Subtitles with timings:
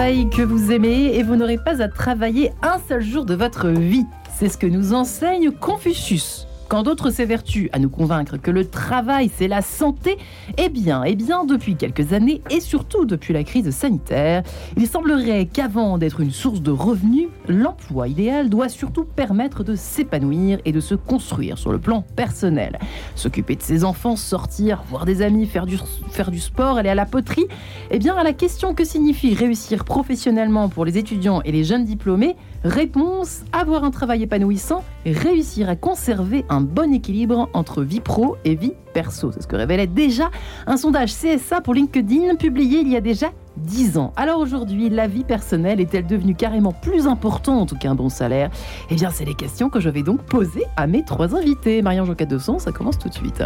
[0.00, 4.06] que vous aimez et vous n'aurez pas à travailler un seul jour de votre vie.
[4.34, 6.46] C'est ce que nous enseigne Confucius.
[6.70, 10.18] Quand d'autres s'évertuent à nous convaincre que le travail c'est la santé,
[10.56, 14.44] eh bien, eh bien, depuis quelques années et surtout depuis la crise sanitaire,
[14.76, 20.60] il semblerait qu'avant d'être une source de revenus, l'emploi idéal doit surtout permettre de s'épanouir
[20.64, 22.78] et de se construire sur le plan personnel.
[23.16, 25.76] S'occuper de ses enfants, sortir, voir des amis, faire du,
[26.10, 27.48] faire du sport, aller à la poterie,
[27.90, 31.84] eh bien, à la question que signifie réussir professionnellement pour les étudiants et les jeunes
[31.84, 38.36] diplômés, réponse avoir un travail épanouissant réussir à conserver un bon équilibre entre vie pro
[38.44, 39.32] et vie perso.
[39.32, 40.30] C'est ce que révélait déjà
[40.66, 44.12] un sondage CSA pour LinkedIn publié il y a déjà 10 ans.
[44.16, 48.50] Alors aujourd'hui, la vie personnelle est-elle devenue carrément plus importante qu'un bon salaire?
[48.90, 51.82] Eh bien, c'est les questions que je vais donc poser à mes trois invités.
[51.82, 53.42] Marianne de son ça commence tout de suite.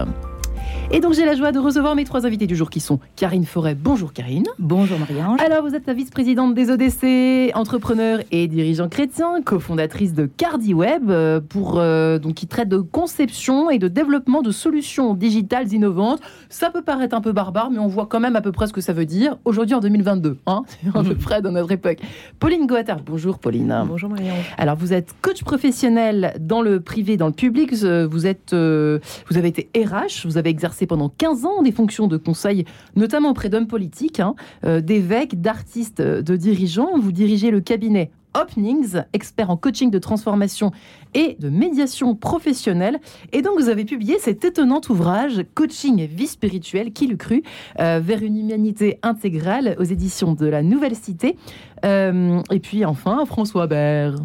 [0.91, 3.47] Et donc j'ai la joie de recevoir mes trois invités du jour qui sont Karine
[3.47, 3.75] Forêt.
[3.75, 4.45] Bonjour Karine.
[4.59, 5.41] Bonjour Marie-Ange.
[5.41, 11.41] Alors vous êtes la vice-présidente des ODC, entrepreneur et dirigeant chrétien, cofondatrice de CardiWeb, euh,
[11.41, 16.21] pour, euh, donc, qui traite de conception et de développement de solutions digitales innovantes.
[16.51, 18.73] Ça peut paraître un peu barbare, mais on voit quand même à peu près ce
[18.73, 20.39] que ça veut dire aujourd'hui en 2022.
[20.47, 21.99] Hein à peu près dans notre époque.
[22.39, 23.01] Pauline Goattard.
[23.05, 23.85] Bonjour Pauline.
[23.89, 24.55] Bonjour Marie-Ange.
[24.59, 27.73] Alors vous êtes coach professionnel dans le privé, dans le public.
[27.73, 28.99] Vous, êtes, euh,
[29.31, 32.65] vous avez été RH, vous avez exercé pendant 15 ans des fonctions de conseil,
[32.97, 34.35] notamment auprès d'hommes politiques, hein,
[34.65, 36.99] euh, d'évêques, d'artistes, euh, de dirigeants.
[36.99, 40.73] Vous dirigez le cabinet Openings, expert en coaching de transformation
[41.15, 42.99] et de médiation professionnelle.
[43.33, 47.45] Et donc, vous avez publié cet étonnant ouvrage, Coaching et vie spirituelle, qui le cru,
[47.79, 51.37] euh, vers une humanité intégrale aux éditions de la Nouvelle Cité.
[51.85, 54.17] et puis, enfin, François Bert.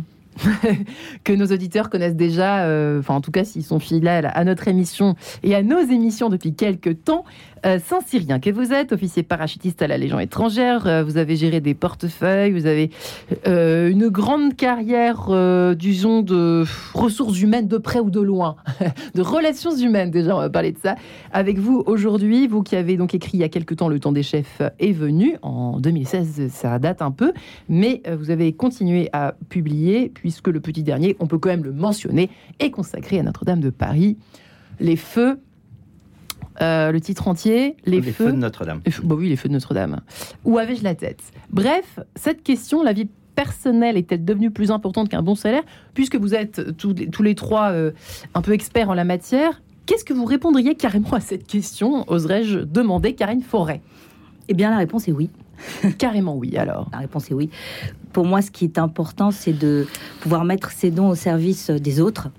[1.23, 4.67] que nos auditeurs connaissent déjà, euh, enfin en tout cas s'ils sont fidèles à notre
[4.67, 7.25] émission et à nos émissions depuis quelques temps.
[7.65, 11.59] Euh, Saint-Cyrien que vous êtes, officier parachutiste à la Légion étrangère, euh, vous avez géré
[11.59, 12.91] des portefeuilles, vous avez
[13.45, 15.29] une grande carrière,
[15.75, 18.55] disons, de ressources humaines de près ou de loin,
[19.15, 20.95] de relations humaines déjà, on va parler de ça.
[21.31, 24.11] Avec vous aujourd'hui, vous qui avez donc écrit il y a quelques temps Le temps
[24.11, 27.33] des chefs est venu, en 2016 ça date un peu,
[27.67, 31.63] mais vous avez continué à publier, puis puisque le petit dernier, on peut quand même
[31.63, 34.15] le mentionner, est consacré à Notre-Dame de Paris.
[34.79, 35.39] Les feux,
[36.61, 38.81] euh, le titre entier, les, feux, de Notre-Dame.
[39.03, 40.01] Bah oui, les feux de Notre-Dame.
[40.45, 41.21] Où avais-je la tête?
[41.49, 45.63] Bref, cette question, la vie personnelle est-elle devenue plus importante qu'un bon salaire?
[45.93, 47.91] Puisque vous êtes tous, les trois euh,
[48.33, 52.59] un peu experts en la matière, qu'est-ce que vous répondriez carrément à cette question Oserais-je
[52.59, 53.81] demander Karine Forêt?
[54.49, 55.29] Eh bien, la réponse est oui.
[55.97, 56.89] Carrément oui, alors.
[56.91, 57.49] La réponse est oui.
[58.13, 59.87] Pour moi, ce qui est important, c'est de
[60.21, 62.29] pouvoir mettre ses dons au service des autres.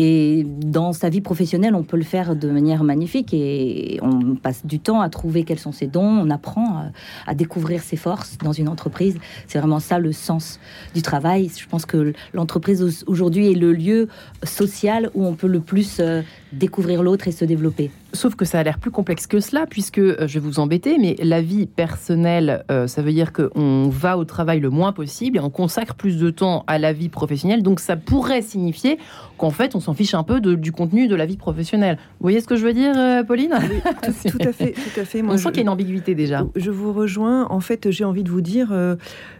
[0.00, 4.64] Et dans sa vie professionnelle, on peut le faire de manière magnifique et on passe
[4.64, 6.84] du temps à trouver quels sont ses dons, on apprend
[7.26, 9.18] à, découvrir ses forces dans une entreprise.
[9.48, 10.60] C'est vraiment ça le sens
[10.94, 11.50] du travail.
[11.58, 14.06] Je pense que l'entreprise aujourd'hui est le lieu
[14.44, 16.22] social où on peut le plus euh,
[16.52, 17.90] découvrir l'autre et se développer.
[18.14, 20.96] Sauf que ça a l'air plus complexe que cela, puisque euh, je vais vous embêter,
[20.98, 25.36] mais la vie personnelle, euh, ça veut dire qu'on va au travail le moins possible
[25.36, 27.62] et on consacre plus de temps à la vie professionnelle.
[27.62, 28.98] Donc ça pourrait signifier
[29.36, 31.96] qu'en fait, on s'en fiche un peu du contenu de la vie professionnelle.
[31.96, 33.50] Vous voyez ce que je veux dire, euh, Pauline
[34.02, 35.22] tout, à fait, tout à fait.
[35.22, 36.46] on sent qu'il y a une ambiguïté déjà.
[36.56, 37.46] Je vous rejoins.
[37.50, 38.72] En fait, j'ai envie de vous dire,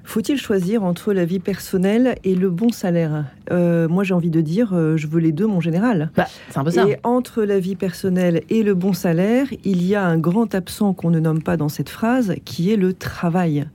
[0.04, 3.24] faut-il choisir entre la vie personnelle et le bon salaire?
[3.50, 6.10] Moi, j'ai envie de dire, je veux les deux, mon général.
[6.16, 6.86] Bah, c'est un peu ça.
[6.86, 10.94] Et entre la vie personnelle et le bon salaire, il y a un grand absent
[10.94, 13.66] qu'on ne nomme pas dans cette phrase, qui est le travail.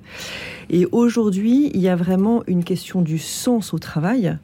[0.70, 4.38] Et aujourd'hui, il y a vraiment une question du sens au travail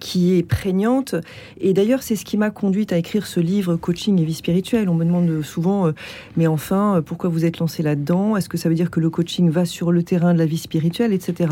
[0.00, 1.14] qui est prégnante.
[1.60, 4.88] Et d'ailleurs, c'est ce qui m'a conduite à écrire ce livre Coaching et vie spirituelle.
[4.88, 5.92] On me demande souvent, euh,
[6.36, 8.36] mais enfin, euh, pourquoi vous êtes lancé là-dedans?
[8.36, 10.58] Est-ce que ça veut dire que le coaching va sur le terrain de la vie
[10.58, 11.50] spirituelle, etc.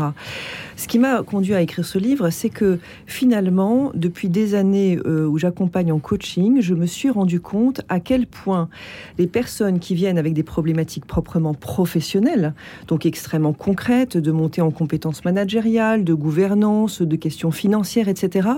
[0.75, 5.27] Ce qui m'a conduit à écrire ce livre, c'est que finalement, depuis des années euh,
[5.27, 8.69] où j'accompagne en coaching, je me suis rendu compte à quel point
[9.17, 12.53] les personnes qui viennent avec des problématiques proprement professionnelles,
[12.87, 18.49] donc extrêmement concrètes, de monter en compétences managériales, de gouvernance, de questions financières, etc.,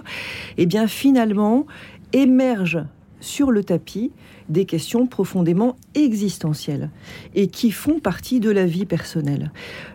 [0.57, 1.65] eh bien finalement
[2.13, 2.85] émergent
[3.19, 4.11] sur le tapis
[4.49, 6.89] des questions profondément existentielles
[7.35, 9.51] et qui font partie de la vie personnelle.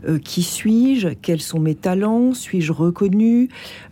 [0.09, 1.09] Euh, qui suis-je?
[1.09, 2.35] Quels sont mes talents?
[2.35, 3.49] Suis-je reconnu?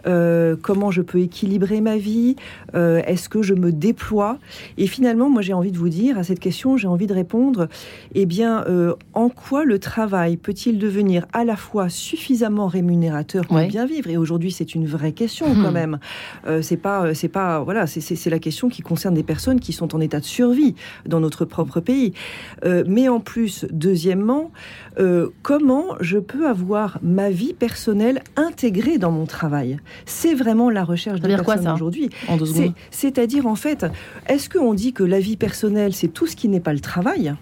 [0.07, 2.37] Euh, Comment je peux équilibrer ma vie?
[2.75, 4.39] Euh, Est-ce que je me déploie?
[4.79, 7.69] Et finalement, moi j'ai envie de vous dire à cette question, j'ai envie de répondre,
[8.15, 8.65] eh bien,
[9.15, 14.11] en quoi le travail peut-il devenir à la fois suffisamment rémunérateur pour bien vivre?
[14.11, 15.75] Et aujourd'hui, c'est une vraie question quand hmm.
[15.75, 15.99] même.
[16.63, 20.01] c'est pas, c'est pas, voilà, c'est la question qui concerne des personnes qui sont en
[20.01, 20.75] état de survie
[21.07, 22.13] dans notre propre pays.
[22.65, 24.53] Euh, mais en plus, deuxièmement,
[24.99, 29.79] euh, comment je peux avoir ma vie personnelle intégrée dans mon travail?
[30.05, 32.11] C'est vraiment la recherche de personnes aujourd'hui.
[32.91, 33.87] C'est-à-dire, en fait,
[34.29, 37.35] est-ce qu'on dit que la vie personnelle, c'est tout ce qui n'est pas le travail?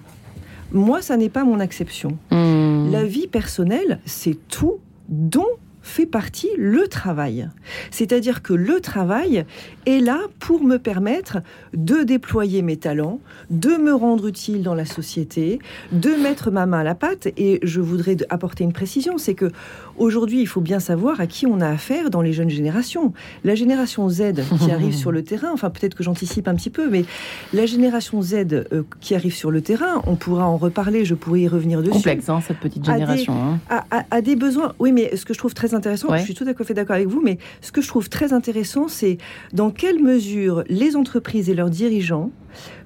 [0.72, 2.16] Moi, ça n'est pas mon exception.
[2.30, 2.90] Hmm.
[2.90, 4.78] La vie personnelle, c'est tout
[5.08, 5.54] dont
[5.84, 7.48] fait partie le travail.
[7.90, 9.44] C'est-à-dire que le travail
[9.86, 11.38] est là pour me permettre
[11.74, 13.20] de déployer mes talents,
[13.50, 15.60] de me rendre utile dans la société,
[15.92, 17.28] de mettre ma main à la pâte.
[17.36, 19.52] Et je voudrais apporter une précision, c'est que
[19.98, 23.12] aujourd'hui, il faut bien savoir à qui on a affaire dans les jeunes générations.
[23.44, 26.88] La génération Z qui arrive sur le terrain, enfin peut-être que j'anticipe un petit peu,
[26.88, 27.04] mais
[27.52, 31.42] la génération Z euh, qui arrive sur le terrain, on pourra en reparler, je pourrais
[31.42, 31.92] y revenir dessus.
[31.92, 33.58] Complexe, hein, cette petite génération.
[33.70, 34.20] A hein.
[34.20, 34.74] des besoins.
[34.78, 37.08] Oui, mais ce que je trouve très intéressant, je suis tout à fait d'accord avec
[37.08, 39.18] vous, mais ce que je trouve très intéressant, c'est
[39.52, 42.30] dans quelle mesure les entreprises et leurs dirigeants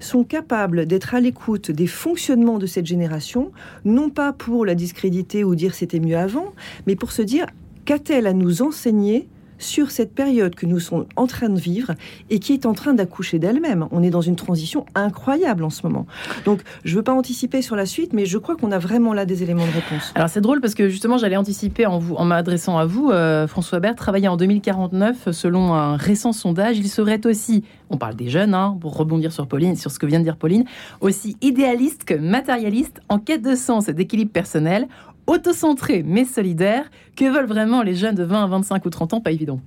[0.01, 3.53] sont capables d'être à l'écoute des fonctionnements de cette génération,
[3.85, 6.53] non pas pour la discréditer ou dire c'était mieux avant,
[6.87, 7.47] mais pour se dire
[7.85, 11.95] qu'a-t-elle à nous enseigner sur cette période que nous sommes en train de vivre
[12.31, 13.87] et qui est en train d'accoucher d'elle-même.
[13.91, 16.07] On est dans une transition incroyable en ce moment.
[16.45, 19.13] Donc, je ne veux pas anticiper sur la suite, mais je crois qu'on a vraiment
[19.13, 20.13] là des éléments de réponse.
[20.15, 23.11] Alors, c'est drôle parce que justement, j'allais anticiper en, en m'adressant à vous.
[23.11, 26.79] Euh, François Bert travaillait en 2049 selon un récent sondage.
[26.79, 30.07] Il serait aussi, on parle des jeunes, hein, pour rebondir sur Pauline, sur ce que
[30.07, 30.65] vient de dire Pauline,
[31.01, 34.89] aussi idéaliste que matérialiste, en quête de sens et d'équilibre personnel,
[35.29, 36.91] autocentré mais solidaire.
[37.15, 39.21] Que veulent vraiment les jeunes de 20 à 25 ou 30 ans?
[39.21, 39.61] Pas évident.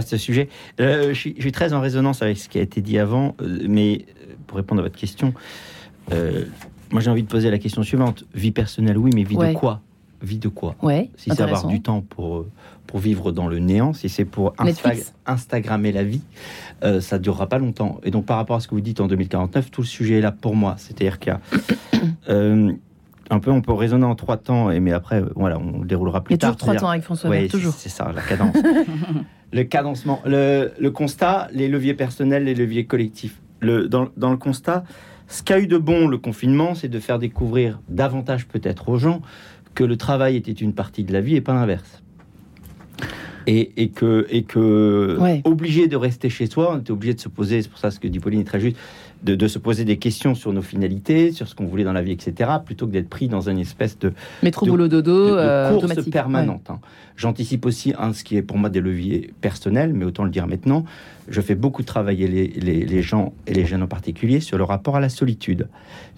[0.00, 0.48] ce sujet.
[0.80, 4.06] Euh, je, suis, très en résonance avec ce qui a été dit avant, euh, mais
[4.08, 5.34] euh, pour répondre à votre question,
[6.90, 8.24] moi j'ai envie de poser la question suivante.
[8.32, 9.82] Vie personnelle, oui, mais vie de quoi?
[10.22, 10.74] Vie de quoi?
[10.82, 12.46] Ouais, Si c'est avoir du temps pour,
[12.86, 14.54] pour vivre dans le néant, si c'est pour
[15.26, 16.22] Instagrammer la vie,
[17.00, 18.00] ça ne durera pas longtemps.
[18.04, 20.20] Et donc par rapport à ce que vous dites en 2049, tout le sujet est
[20.20, 20.76] là pour moi.
[20.78, 22.32] C'est-à-dire qu'il y a
[23.30, 26.38] un peu, on peut raisonner en trois temps, et mais après, voilà, on déroulera plus
[26.38, 26.50] tard.
[26.50, 27.74] Il y a toujours trois temps avec François oui, toujours.
[27.74, 28.56] C'est ça, la cadence.
[29.52, 33.40] le cadencement, le, le, constat, les leviers personnels, les leviers collectifs.
[33.60, 34.84] Le, dans, dans, le constat,
[35.26, 39.20] ce qu'a eu de bon le confinement, c'est de faire découvrir davantage peut-être aux gens
[39.74, 42.02] que le travail était une partie de la vie et pas l'inverse.
[43.46, 47.30] Et, et, que, et que obligé de rester chez soi, on était obligé de se
[47.30, 48.76] poser, c'est pour ça ce que dit Pauline est très juste,
[49.22, 52.12] de, se poser des questions sur nos finalités, sur ce qu'on voulait dans la vie,
[52.12, 54.12] etc., plutôt que d'être pris dans une espèce de
[54.42, 56.68] métro boulot dodo de, euh, course permanente.
[56.70, 56.80] Hein.
[57.18, 60.46] J'anticipe aussi un, ce qui est pour moi des leviers personnels, mais autant le dire
[60.46, 60.84] maintenant.
[61.26, 64.94] Je fais beaucoup travailler les, les, gens et les jeunes en particulier sur le rapport
[64.94, 65.68] à la solitude.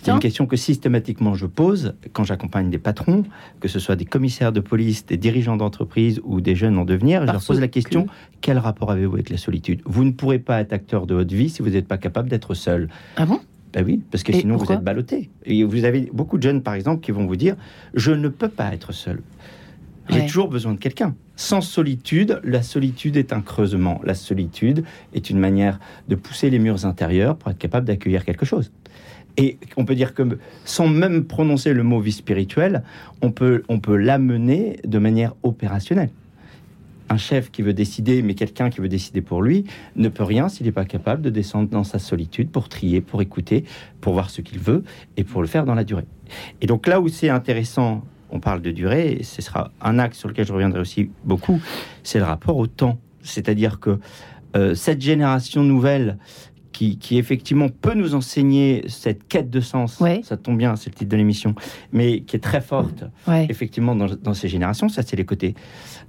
[0.03, 3.25] C'est une question que systématiquement je pose quand j'accompagne des patrons,
[3.61, 7.27] que ce soit des commissaires de police, des dirigeants d'entreprise ou des jeunes en devenir.
[7.27, 8.07] je leur pose la question
[8.43, 9.81] quel rapport avez-vous avec la solitude?
[9.87, 12.53] Vous ne pourrez pas être acteur de votre vie si vous n'êtes pas capable d'être
[12.53, 12.89] seul.
[13.17, 13.41] Ah bon?
[13.73, 15.31] Ben oui, parce que sinon vous êtes ballotté.
[15.47, 17.57] Et vous avez beaucoup de jeunes, par exemple, qui vont vous dire
[17.95, 19.23] Je ne peux pas être seul.
[20.11, 21.15] J'ai toujours besoin de quelqu'un.
[21.37, 24.01] Sans solitude, la solitude est un creusement.
[24.05, 24.85] La solitude
[25.15, 25.79] est une manière
[26.09, 28.73] de pousser les murs intérieurs pour être capable d'accueillir quelque chose.
[29.37, 32.83] Et on peut dire que sans même prononcer le mot vie spirituelle,
[33.23, 36.11] on peut, on peut l'amener de manière opérationnelle
[37.11, 39.65] un chef qui veut décider, mais quelqu'un qui veut décider pour lui,
[39.97, 43.21] ne peut rien s'il n'est pas capable de descendre dans sa solitude pour trier, pour
[43.21, 43.65] écouter,
[44.01, 44.85] pour voir ce qu'il veut
[45.17, 46.07] et pour le faire dans la durée.
[46.61, 50.19] Et donc là où c'est intéressant, on parle de durée, et ce sera un axe
[50.19, 51.61] sur lequel je reviendrai aussi beaucoup,
[52.03, 52.99] c'est le rapport au temps.
[53.23, 53.99] C'est-à-dire que
[54.57, 56.19] euh, cette génération nouvelle
[56.73, 60.03] qui, effectivement peut nous enseigner cette quête de sens.
[60.23, 61.55] Ça tombe bien, c'est le titre de l'émission,
[61.93, 63.05] mais qui est très forte,
[63.49, 64.89] effectivement, dans, ces générations.
[64.89, 65.55] Ça, c'est les côtés,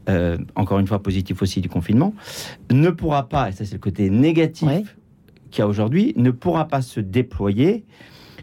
[0.08, 2.14] euh, encore une fois, positifs aussi du confinement.
[2.72, 4.96] Ne pourra pas, et ça, c'est le côté négatif
[5.50, 7.84] qu'il y a aujourd'hui, ne pourra pas se déployer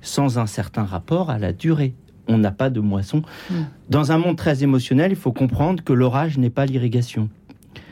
[0.02, 1.94] sans un certain rapport à la durée.
[2.28, 3.23] On n'a pas de moisson.
[3.50, 3.62] Hmm.
[3.88, 7.28] Dans un monde très émotionnel, il faut comprendre que l'orage n'est pas l'irrigation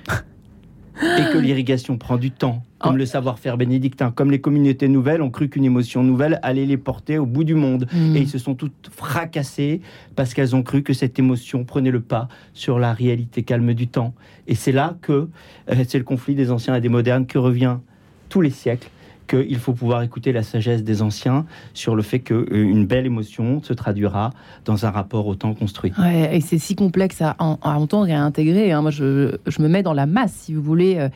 [1.02, 2.99] et que l'irrigation prend du temps, comme oh.
[2.99, 7.19] le savoir-faire bénédictin, comme les communautés nouvelles ont cru qu'une émotion nouvelle allait les porter
[7.19, 7.87] au bout du monde.
[7.93, 8.14] Hmm.
[8.14, 9.81] Et ils se sont toutes fracassées
[10.14, 13.88] parce qu'elles ont cru que cette émotion prenait le pas sur la réalité calme du
[13.88, 14.14] temps.
[14.47, 15.28] Et c'est là que
[15.71, 17.78] euh, c'est le conflit des anciens et des modernes qui revient
[18.28, 18.90] tous les siècles
[19.26, 23.62] qu'il faut pouvoir écouter la sagesse des anciens sur le fait qu'une euh, belle émotion
[23.62, 24.30] se traduira
[24.64, 25.92] dans un rapport au temps construit.
[25.99, 28.73] Ouais, et c'est si complexe à, entendre et à intégrer.
[28.73, 28.83] Hein.
[28.83, 31.09] Moi, je, je, me mets dans la masse, si vous voulez, euh,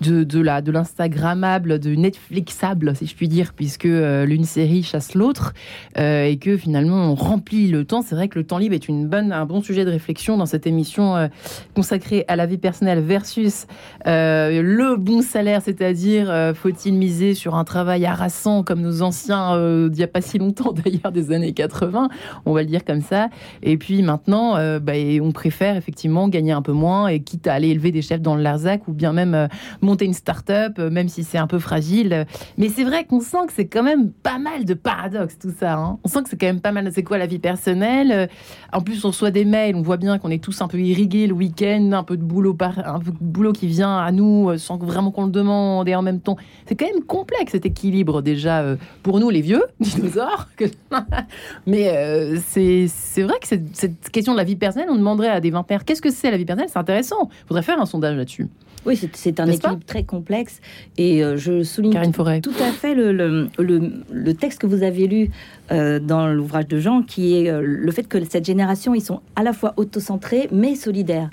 [0.00, 4.82] de, de, la, de l'Instagrammable, de Netflixable, si je puis dire, puisque euh, l'une série
[4.82, 5.54] chasse l'autre
[5.96, 8.02] et que finalement on remplit le temps.
[8.02, 10.46] C'est vrai que le temps libre est une bonne, un bon sujet de réflexion dans
[10.46, 11.30] cette émission
[11.74, 13.66] consacrée à la vie personnelle versus
[14.04, 19.88] le bon salaire, c'est-à-dire faut-il miser sur sur un travail harassant comme nos anciens euh,
[19.88, 22.08] d'il n'y a pas si longtemps d'ailleurs des années 80,
[22.44, 23.28] on va le dire comme ça.
[23.62, 27.52] Et puis maintenant, euh, bah, on préfère effectivement gagner un peu moins et quitte à
[27.52, 29.46] aller élever des chefs dans le Larzac ou bien même euh,
[29.80, 32.26] monter une start-up, même si c'est un peu fragile.
[32.58, 35.74] Mais c'est vrai qu'on sent que c'est quand même pas mal de paradoxes tout ça.
[35.74, 36.00] Hein.
[36.02, 36.90] On sent que c'est quand même pas mal.
[36.92, 38.28] C'est quoi la vie personnelle?
[38.72, 41.28] En plus, on reçoit des mails, on voit bien qu'on est tous un peu irrigués
[41.28, 44.78] le week-end, un peu de boulot, un peu de boulot qui vient à nous sans
[44.78, 46.36] vraiment qu'on le demande et en même temps,
[46.66, 50.48] c'est quand même complexe cet équilibre déjà euh, pour nous les vieux dinosaures.
[51.66, 55.50] Mais euh, c'est vrai que cette, question de la vie personnelle, on demanderait à des
[55.50, 56.70] vingtaires qu'est-ce que c'est la vie personnelle?
[56.72, 57.28] C'est intéressant.
[57.44, 58.48] Il faudrait faire un sondage là-dessus.
[58.84, 60.60] Oui, c'est un équilibre très complexe.
[60.96, 61.92] Et euh, je souligne
[62.40, 65.30] tout, à fait le, le, le, texte que vous aviez lu
[65.72, 69.42] euh, dans l'ouvrage de Jean, qui est le fait que cette génération, ils sont à
[69.42, 71.30] la fois autocentrés, mais solidaires.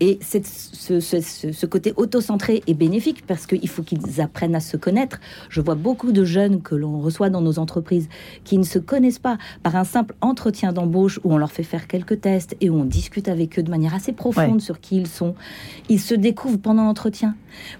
[0.00, 1.20] Et ce, ce,
[1.52, 5.18] ce, côté autocentré est bénéfique parce qu'il faut qu'ils apprennent à se connaître.
[5.50, 8.08] Je vois beaucoup de jeunes que l'on reçoit dans nos entreprises
[8.44, 11.88] qui ne se connaissent pas par un simple entretien d'embauche où on leur fait faire
[11.88, 15.08] quelques tests et où on discute avec eux de manière assez profonde sur qui ils
[15.08, 15.34] sont.
[15.88, 17.34] Ils se découvrent pendant l'entretien.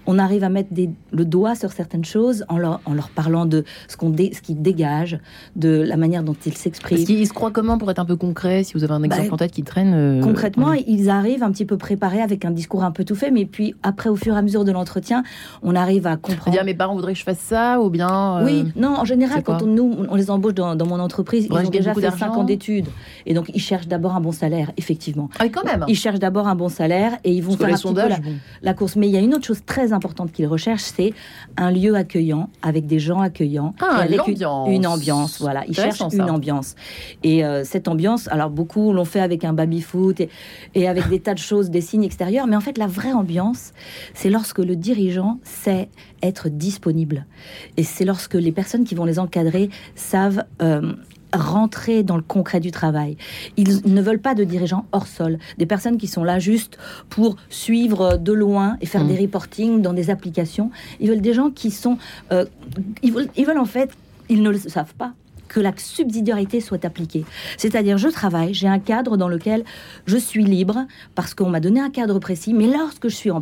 [0.05, 0.69] On arrive à mettre
[1.11, 4.61] le doigt sur certaines choses en leur, en leur parlant de ce qu'on ce qu'ils
[4.61, 5.19] dégagent,
[5.55, 7.05] de la manière dont ils s'expriment.
[7.07, 9.33] Ils se croient comment pour être un peu concret Si vous avez un exemple bah,
[9.33, 9.93] en tête qui traîne.
[9.93, 13.31] Euh, concrètement, ils arrivent un petit peu préparés avec un discours un peu tout fait,
[13.31, 15.23] mais puis après, au fur et à mesure de l'entretien,
[15.63, 16.51] on arrive à comprendre.
[16.51, 18.39] Dire mes parents voudraient que je fasse ça ou bien.
[18.39, 21.53] Euh, oui, non, en général, quand on, nous, on les embauche dans, mon entreprise, ils
[21.53, 22.87] ont déjà fait 5 ans d'études.
[23.25, 25.29] Et donc, ils cherchent d'abord un bon salaire, effectivement.
[25.39, 25.85] Ah, quand même.
[25.87, 28.17] Ils cherchent d'abord un bon salaire et ils vont faire un la,
[28.61, 28.95] la, course.
[28.95, 31.13] Mais il y a une autre chose très importante qu'ils recherchent, c'est
[31.55, 35.39] un lieu accueillant, avec des gens accueillants, ah, avec une, ambiance.
[35.39, 36.75] Voilà, ils cherchent une ambiance.
[37.21, 40.21] Et euh, cette ambiance, alors beaucoup l'ont fait avec un baby-foot
[40.73, 43.73] et, avec des tas de choses, des signes extérieurs, mais en fait, la vraie ambiance,
[44.15, 45.89] c'est lorsque le dirigeant sait
[46.23, 47.27] être disponible.
[47.77, 50.93] Et c'est lorsque les personnes qui vont les encadrer savent euh,
[51.33, 53.17] rentrer dans le concret du travail.
[53.57, 56.77] Ils ne veulent pas de dirigeants hors sol, des personnes qui sont là juste
[57.09, 59.07] pour suivre de loin et faire mmh.
[59.07, 60.71] des reportings dans des applications.
[60.99, 61.97] Ils veulent des gens qui sont...
[62.31, 62.45] Euh,
[63.03, 63.91] ils, veulent, ils veulent en fait,
[64.29, 65.13] ils ne le savent pas,
[65.49, 67.25] que la subsidiarité soit appliquée.
[67.57, 69.65] C'est-à-dire, je travaille, j'ai un cadre dans lequel
[70.05, 73.41] je suis libre parce qu'on m'a donné un cadre précis, mais lorsque je suis en,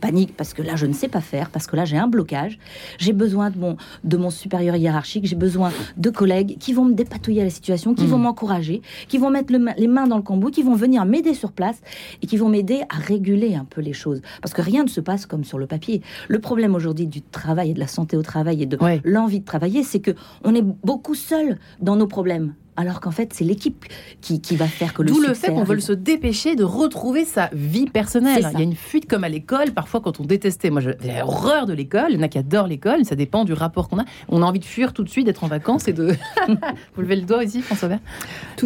[0.00, 2.58] panique, parce que là, je ne sais pas faire, parce que là, j'ai un blocage,
[2.98, 6.94] j'ai besoin de mon, de mon supérieur hiérarchique, j'ai besoin de collègues qui vont me
[6.94, 8.22] dépatouiller à la situation, qui vont mmh.
[8.22, 11.80] m'encourager, qui vont mettre les mains dans le cambouis, qui vont venir m'aider sur place
[12.22, 14.20] et qui vont m'aider à réguler un peu les choses.
[14.42, 16.02] Parce que rien ne se passe comme sur le papier.
[16.28, 19.44] Le problème aujourd'hui du travail et de la santé au travail et de l'envie de
[19.44, 21.33] travailler, c'est que on est beaucoup seul
[21.80, 22.54] dans nos problèmes.
[22.76, 23.84] Alors qu'en fait, c'est l'équipe
[24.20, 27.48] qui, va faire que le D'où le fait qu'on veut se dépêcher de retrouver sa
[27.52, 28.48] vie personnelle.
[28.52, 29.70] Il y a une fuite comme à l'école.
[29.70, 32.06] Parfois, quand on détestait, moi j'ai horreur de l'école.
[32.10, 33.04] Il y en a qui adorent l'école.
[33.04, 34.04] Ça dépend du rapport qu'on a.
[34.28, 36.16] On a envie de fuir tout de suite, d'être en vacances et de.
[36.96, 38.00] vous levez le doigt ici, François Vert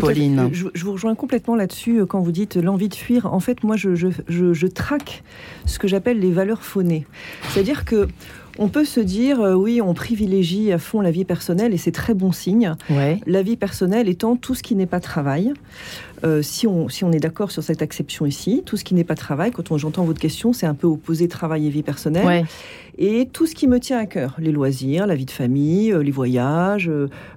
[0.01, 0.49] Pauline.
[0.53, 3.33] Je, vous rejoins complètement là-dessus euh, quand vous dites l'envie de fuir.
[3.33, 5.23] En fait, moi, je, je, je traque
[5.67, 7.07] ce que j'appelle les valeurs phonées.
[7.51, 8.09] C'est-à-dire que
[8.59, 11.93] on peut se dire, euh, oui, on privilégie à fond la vie personnelle et c'est
[11.93, 12.75] très bon signe.
[13.27, 15.53] La vie personnelle étant tout ce qui n'est pas travail.
[16.25, 19.05] Euh, si, on, si on est d'accord sur cette acception ici, tout ce qui n'est
[19.05, 22.45] pas travail, quand j'entends votre question, c'est un peu opposé travail et vie personnelle.
[23.01, 26.03] Et tout ce qui me tient à cœur, les loisirs, la vie de famille, euh,
[26.03, 26.91] les voyages,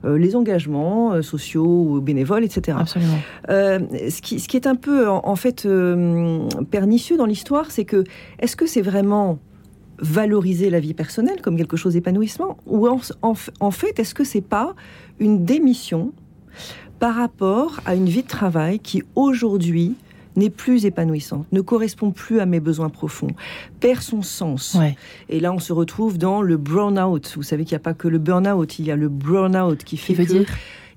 [0.03, 2.79] les engagements sociaux ou bénévoles, etc.
[2.81, 3.19] Absolument.
[3.47, 5.67] ce, qui, ce, qui, est un peu, en fait,
[6.71, 8.03] pernicieux dans l'histoire, c'est que,
[8.39, 9.37] est-ce que c'est vraiment
[10.01, 14.75] valoriser la vie personnelle comme quelque chose d'épanouissement Ou en, fait, est-ce que c'est pas
[15.19, 16.11] une démission
[16.99, 19.95] par rapport à une vie de travail qui aujourd'hui
[20.35, 23.31] n'est plus épanouissante, ne correspond plus à mes besoins profonds,
[23.79, 24.77] perd son sens.
[25.29, 27.33] Et là, on se retrouve dans le burn-out.
[27.35, 29.97] Vous savez qu'il n'y a pas que le burn-out, il y a le burn-out qui
[29.97, 30.45] fait que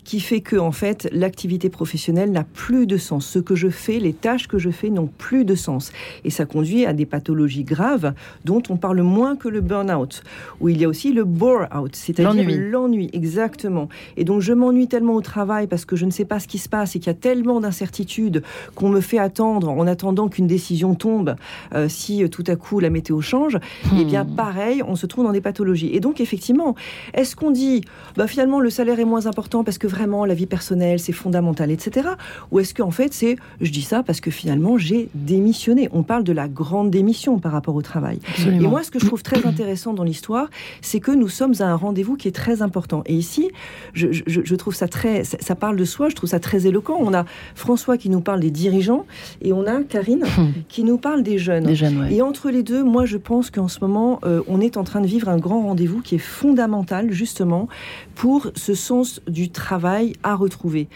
[0.05, 3.27] qui fait que en fait l'activité professionnelle n'a plus de sens.
[3.27, 5.93] Ce que je fais, les tâches que je fais n'ont plus de sens
[6.25, 8.13] et ça conduit à des pathologies graves
[8.45, 10.23] dont on parle moins que le burn-out.
[10.61, 13.89] Où il y a aussi le bore-out, c'est-à-dire l'ennui, exactement.
[14.17, 16.59] Et donc je m'ennuie tellement au travail parce que je ne sais pas ce qui
[16.59, 18.43] se passe et qu'il y a tellement d'incertitudes
[18.75, 21.37] qu'on me fait attendre en attendant qu'une décision tombe.
[21.75, 24.35] Euh, si euh, tout à coup la météo change, et eh bien hmm.
[24.35, 25.91] pareil, on se trouve dans des pathologies.
[25.95, 26.75] Et donc effectivement,
[27.15, 27.83] est-ce qu'on dit,
[28.17, 31.71] bah finalement le salaire est moins important parce que vraiment la vie personnelle, c'est fondamental,
[31.71, 32.09] etc.
[32.51, 35.89] Ou est-ce qu'en fait, c'est je dis ça parce que finalement, j'ai démissionné.
[35.93, 38.19] On parle de la grande démission par rapport au travail.
[38.45, 40.49] Et moi, ce que je trouve très intéressant dans l'histoire,
[40.83, 43.03] c'est que nous sommes à un rendez-vous qui est très important.
[43.07, 43.51] Et ici,
[43.93, 45.25] je, je, trouve ça très.
[45.25, 46.97] Ça, parle de soi, je trouve ça très éloquent.
[47.01, 47.25] On a
[47.55, 49.07] François qui nous parle des dirigeants
[49.43, 50.25] et on a Karine
[50.69, 51.69] qui nous parle des jeunes.
[52.11, 55.01] Et entre les deux, moi, je pense qu'en ce moment, euh, on est en train
[55.01, 57.69] de vivre un grand rendez-vous qui est fondamental, justement,
[58.15, 59.84] pour ce sens du travail
[60.23, 60.89] à retrouver.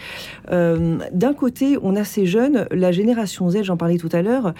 [0.50, 4.54] Euh, d'un côté, on a ces jeunes, la génération Z, j'en parlais tout à l'heure,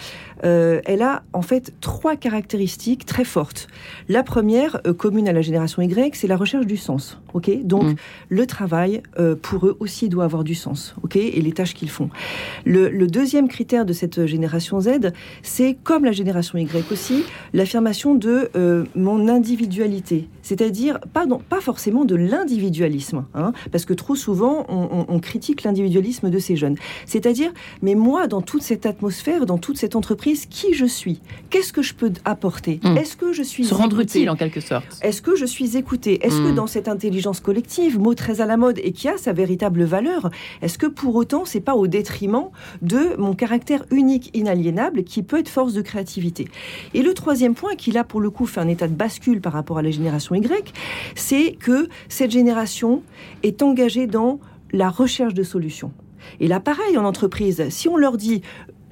[0.45, 3.69] euh, elle a en fait trois caractéristiques très fortes.
[4.09, 7.19] La première, euh, commune à la génération Y, c'est la recherche du sens.
[7.35, 7.95] Ok, donc mm.
[8.29, 9.03] le travail
[9.43, 10.95] pour eux aussi doit avoir du sens.
[11.03, 12.11] Ok, et les tâches qu'ils font.
[12.65, 18.15] Le, le, deuxième critère de cette génération Z, c'est comme la génération Y aussi, l'affirmation
[18.15, 18.51] de
[18.95, 25.63] mon individualité, c'est-à-dire pas, pas forcément de l'individualisme, hein, parce que trop souvent on, critique
[25.65, 26.77] l'individualisme de ces jeunes.
[27.05, 31.21] C'est-à-dire, mais moi, dans toute cette atmosphère, dans toute cette entreprise, qui je suis?
[31.51, 32.81] Qu'est-ce que je peux apporter?
[32.83, 32.97] Hmm.
[32.97, 36.25] Est-ce que je suis se rendre utile en quelque sorte Est-ce que je suis écouté
[36.25, 36.55] Est-ce que hmm.
[36.55, 40.31] dans cette intelligence collective, mot très à la mode et qui a sa véritable valeur,
[40.63, 42.49] est-ce que pour autant c'est pas au détriment
[42.83, 46.49] de mon caractère unique, inaliénable, qui peut être force de créativité?
[46.95, 49.53] Et le troisième point, qui là pour le coup fait un état de bascule par
[49.53, 50.73] rapport à la génération Y,
[51.15, 53.03] c'est que cette génération
[53.43, 54.41] est engagée dans
[54.73, 55.93] la recherche de solutions.
[56.41, 58.43] Et là, pareil, en entreprise, si on leur dit,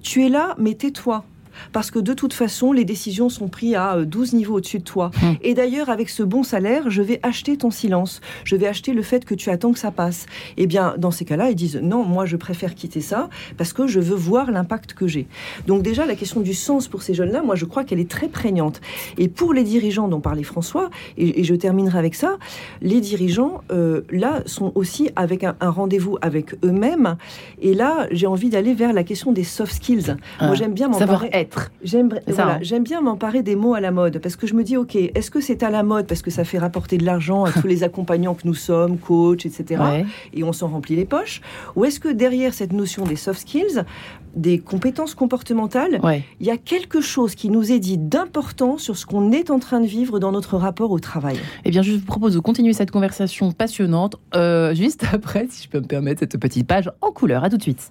[0.02, 1.25] tu es là, mais tais-toi,
[1.73, 4.85] parce que de toute façon, les décisions sont prises à 12 euh, niveaux au-dessus de
[4.85, 5.11] toi.
[5.23, 5.37] Hum.
[5.43, 9.03] Et d'ailleurs, avec ce bon salaire, je vais acheter ton silence, je vais acheter le
[9.03, 10.27] fait que tu attends que ça passe.
[10.57, 13.87] Eh bien, dans ces cas-là, ils disent non, moi, je préfère quitter ça parce que
[13.87, 15.27] je veux voir l'impact que j'ai.
[15.67, 18.29] Donc déjà, la question du sens pour ces jeunes-là, moi, je crois qu'elle est très
[18.29, 18.81] prégnante.
[19.19, 22.39] Et pour les dirigeants dont parlait François, et, je terminerai avec ça,
[22.83, 27.17] les dirigeants, euh, là, sont aussi avec un, rendez-vous avec eux-mêmes.
[27.61, 30.17] Et là, j'ai envie d'aller vers la question des soft skills.
[30.41, 30.55] moi, ah.
[30.55, 31.46] j'aime bien m'en parler.
[32.38, 32.59] Hein.
[32.61, 35.31] J'aime bien m'emparer des mots à la mode parce que je me dis, ok, est-ce
[35.31, 37.83] que c'est à la mode parce que ça fait rapporter de l'argent à tous les
[37.85, 39.82] accompagnants que nous sommes, coach, etc.
[40.32, 41.41] Et on s'en remplit les poches?
[41.75, 43.85] Ou est-ce que derrière cette notion des soft skills,
[44.35, 46.00] des compétences comportementales,
[46.41, 49.59] il y a quelque chose qui nous est dit d'important sur ce qu'on est en
[49.59, 51.39] train de vivre dans notre rapport au travail?
[51.65, 55.69] Eh bien, je vous propose de continuer cette conversation passionnante euh, juste après, si je
[55.69, 57.45] peux me permettre, cette petite page en couleur.
[57.45, 57.91] À tout de suite.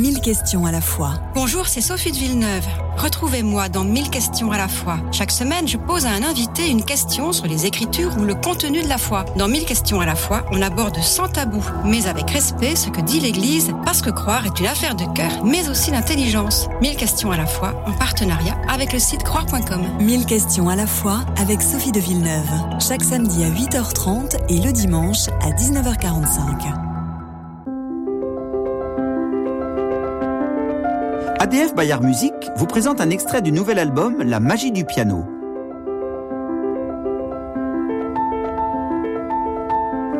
[0.00, 1.20] 1000 questions à la fois.
[1.34, 2.66] Bonjour, c'est Sophie de Villeneuve.
[2.96, 4.98] Retrouvez-moi dans 1000 questions à la fois.
[5.12, 8.82] Chaque semaine, je pose à un invité une question sur les écritures ou le contenu
[8.82, 9.26] de la foi.
[9.36, 13.02] Dans 1000 questions à la fois, on aborde sans tabou, mais avec respect, ce que
[13.02, 16.68] dit l'Église, parce que croire est une affaire de cœur, mais aussi d'intelligence.
[16.80, 19.82] 1000 questions à la fois, en partenariat avec le site croire.com.
[20.00, 22.50] 1000 questions à la fois avec Sophie de Villeneuve.
[22.80, 26.89] Chaque samedi à 8h30 et le dimanche à 19h45.
[31.50, 35.24] ADF Bayard Musique vous présente un extrait du nouvel album La magie du piano.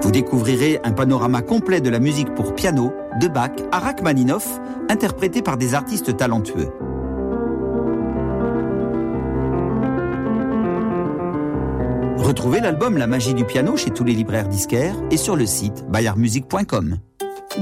[0.03, 5.41] Vous découvrirez un panorama complet de la musique pour piano de Bach à Rachmaninoff, interprété
[5.41, 6.73] par des artistes talentueux.
[12.17, 15.85] Retrouvez l'album La magie du piano chez tous les libraires disquaires et sur le site
[15.89, 16.97] bayardmusique.com.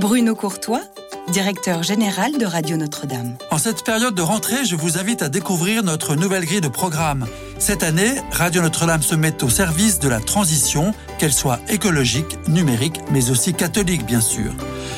[0.01, 0.81] Bruno Courtois
[1.31, 3.37] directeur général de Radio Notre-Dame.
[3.51, 7.27] En cette période de rentrée, je vous invite à découvrir notre nouvelle grille de programme.
[7.59, 13.01] Cette année, Radio Notre-Dame se met au service de la transition, qu'elle soit écologique, numérique,
[13.11, 14.53] mais aussi catholique, bien sûr.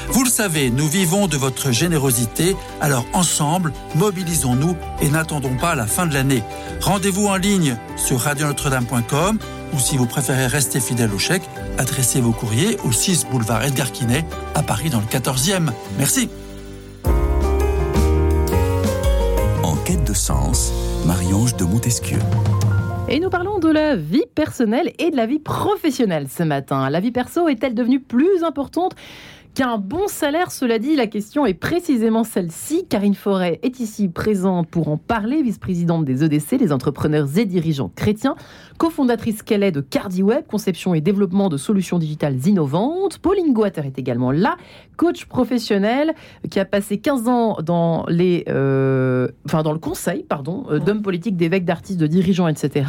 [0.08, 5.86] Vous le savez, nous vivons de votre générosité, alors ensemble, mobilisons-nous et n'attendons pas la
[5.86, 6.42] fin de l'année.
[6.80, 9.38] Rendez-vous en ligne sur radionotre-dame.com
[9.72, 11.48] ou si vous préférez rester fidèle au chèque,
[11.80, 15.70] adressez vos courriers au 6 boulevard Edgar Quinet à Paris dans le 14e.
[15.96, 16.28] Merci.
[19.62, 20.72] En quête de sens,
[21.06, 22.18] Marie-Ange de Montesquieu.
[23.08, 26.90] Et nous parlons de la vie personnelle et de la vie professionnelle ce matin.
[26.90, 28.94] La vie perso est-elle devenue plus importante
[29.54, 32.86] qu'un bon salaire, cela dit, la question est précisément celle-ci.
[32.86, 37.90] Karine Forêt est ici présente pour en parler, vice-présidente des EDC, les entrepreneurs et dirigeants
[37.94, 38.36] chrétiens,
[38.78, 43.18] cofondatrice qu'elle est de CardiWeb, conception et développement de solutions digitales innovantes.
[43.18, 44.56] Pauline Goater est également là,
[45.00, 46.14] coach professionnel
[46.50, 51.00] qui a passé 15 ans dans, les, euh, enfin dans le conseil pardon, euh, d'hommes
[51.00, 52.84] politiques, d'évêques, d'artistes, de dirigeants, etc.,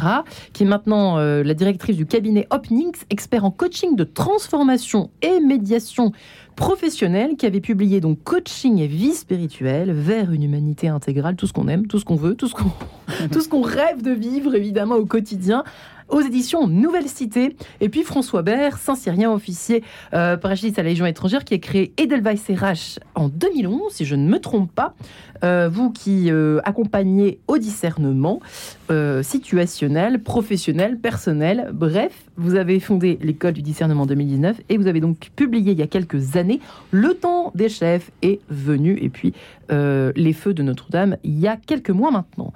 [0.52, 5.40] qui est maintenant euh, la directrice du cabinet Opnings, expert en coaching de transformation et
[5.40, 6.12] médiation
[6.54, 11.54] professionnelle qui avait publié donc Coaching et vie spirituelle vers une humanité intégrale, tout ce
[11.54, 12.70] qu'on aime, tout ce qu'on veut, tout ce qu'on
[13.32, 15.64] tout ce qu'on rêve de vivre évidemment au quotidien
[16.12, 17.56] aux éditions Nouvelle Cité.
[17.80, 19.82] Et puis François Bert, Saint-Cyrien, officier
[20.14, 24.14] euh, parachutiste à la Légion étrangère, qui a créé Edelweiss RH en 2011, si je
[24.14, 24.94] ne me trompe pas.
[25.44, 28.40] Euh, vous qui euh, accompagnez au discernement
[28.90, 35.00] euh, situationnel, professionnel, personnel, bref, vous avez fondé l'école du discernement 2019 et vous avez
[35.00, 36.60] donc publié il y a quelques années
[36.92, 39.32] Le temps des chefs est venu et puis
[39.68, 42.52] Les feux de Notre-Dame il y a quelques mois maintenant.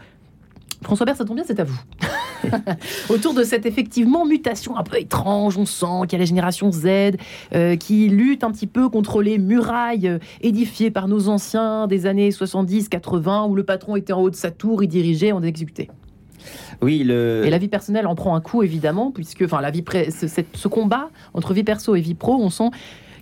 [0.82, 1.80] François Bert, ça tombe bien, c'est à vous.
[3.08, 6.70] Autour de cette effectivement mutation un peu étrange, on sent qu'il y a la génération
[6.72, 7.16] Z
[7.54, 12.06] euh, qui lutte un petit peu contre les murailles euh, édifiées par nos anciens des
[12.06, 15.88] années 70-80 où le patron était en haut de sa tour, il dirigeait, on exécutait.
[16.82, 17.42] Oui, le...
[17.44, 20.68] Et la vie personnelle en prend un coup évidemment, puisque enfin la vie ce, ce
[20.68, 22.70] combat entre vie perso et vie pro, on sent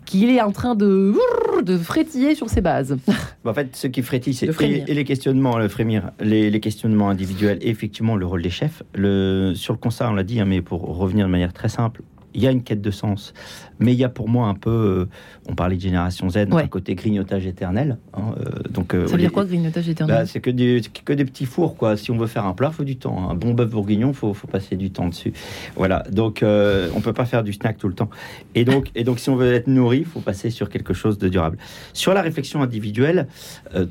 [0.05, 1.15] qu'il est en train de,
[1.63, 2.97] de frétiller sur ses bases.
[3.47, 7.69] En fait, ce qui frétille, c'est et, les questionnements, le frémir, les, questionnements individuels et
[7.69, 8.83] effectivement le rôle des chefs.
[8.95, 12.01] Le, sur le constat, on l'a dit, hein, mais pour revenir de manière très simple,
[12.35, 13.33] il y a une quête de sens.
[13.81, 15.09] Mais il y a pour moi un peu, euh,
[15.49, 17.99] on parlait de génération Z, un côté grignotage éternel.
[18.13, 20.17] Hein, euh, donc, euh, ça veut dire quoi, grignotage éternel?
[20.17, 21.97] bah, C'est que des, que des petits fours, quoi.
[21.97, 23.19] Si on veut faire un plat, il faut du temps.
[23.19, 23.33] Hein.
[23.33, 25.33] Un bon bœuf bourguignon, il faut, faut, passer du temps dessus.
[25.77, 28.11] Voilà, donc on peut pas faire du snack tout le temps.
[28.55, 31.19] Et donc, et donc si on veut être nourri, il faut passer sur quelque chose
[31.19, 31.59] de durable.
[31.93, 33.27] Sur la réflexion individuelle,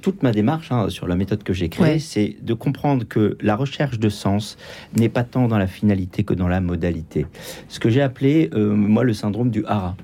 [0.01, 3.55] toute ma démarche, hein, sur la méthode que j'ai créée, c'est de comprendre que la
[3.55, 4.57] recherche de sens
[4.95, 7.25] n'est pas tant dans la finalité que dans la modalité.
[7.67, 9.95] Ce que j'ai appelé, moi, le syndrome du hara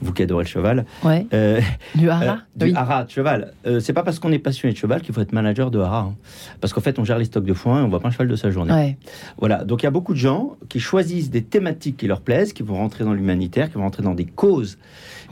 [0.00, 0.84] vous qui adorez le cheval.
[1.04, 1.60] Euh,
[1.94, 3.52] du hara euh, Du hara de cheval.
[3.66, 6.00] Euh, c'est pas parce qu'on est passionné de cheval qu'il faut être manager de hara.
[6.00, 6.14] Hein.
[6.60, 8.28] Parce qu'en fait, on gère les stocks de foin et on voit pas un cheval
[8.28, 8.96] de sa journée.
[9.38, 9.64] Voilà.
[9.64, 12.62] Donc il y a beaucoup de gens qui choisissent des thématiques qui leur plaisent, qui
[12.62, 14.78] vont rentrer dans l'humanitaire, qui vont rentrer dans des causes,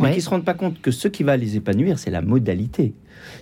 [0.01, 2.93] mais qui se rendent pas compte que ce qui va les épanouir, c'est la modalité.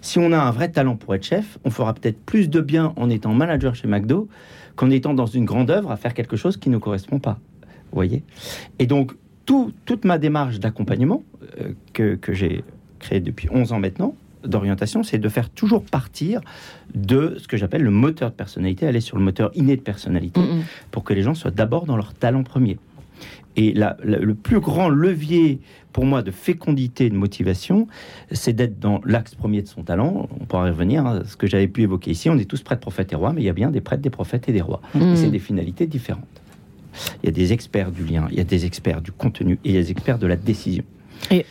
[0.00, 2.92] Si on a un vrai talent pour être chef, on fera peut-être plus de bien
[2.96, 4.28] en étant manager chez McDo
[4.76, 7.38] qu'en étant dans une grande œuvre à faire quelque chose qui ne correspond pas.
[7.94, 8.24] Vous voyez
[8.80, 9.12] Et donc,
[9.46, 11.22] toute ma démarche d'accompagnement
[11.60, 12.64] euh, que, que j'ai
[12.98, 16.40] créée depuis 11 ans maintenant, d'orientation, c'est de faire toujours partir
[16.92, 20.40] de ce que j'appelle le moteur de personnalité, aller sur le moteur inné de personnalité,
[20.90, 22.78] pour que les gens soient d'abord dans leur talent premier.
[23.56, 25.60] Et le plus grand levier
[25.92, 27.86] pour moi de fécondité et de motivation,
[28.32, 30.28] c'est d'être dans l'axe premier de son talent.
[30.40, 32.28] On pourra revenir, hein, ce que j'avais pu évoquer ici.
[32.28, 34.10] On est tous prêtres, prophètes et rois, mais il y a bien des prêtres, des
[34.10, 34.80] prophètes et des rois.
[34.96, 36.42] Et c'est des finalités différentes.
[37.22, 39.70] Il y a des experts du lien, il y a des experts du contenu et
[39.70, 40.84] il y a des experts de la décision.
[41.30, 41.46] Et,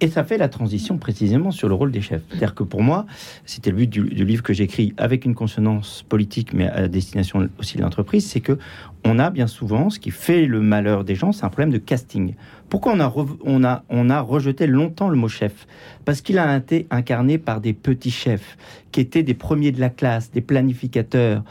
[0.00, 2.22] et, ça fait la transition précisément sur le rôle des chefs.
[2.28, 3.06] C'est-à-dire que pour moi,
[3.46, 7.78] c'était le but du, livre que j'écris avec une consonance politique, mais à destination aussi
[7.78, 8.58] de l'entreprise, c'est que
[9.04, 11.78] on a bien souvent, ce qui fait le malheur des gens, c'est un problème de
[11.78, 12.34] casting.
[12.68, 13.12] Pourquoi on a,
[13.44, 15.66] on, a, on a rejeté longtemps le mot chef?
[16.04, 18.58] Parce qu'il a été incarné par des petits chefs
[18.90, 21.42] qui étaient des premiers de la classe, des planificateurs,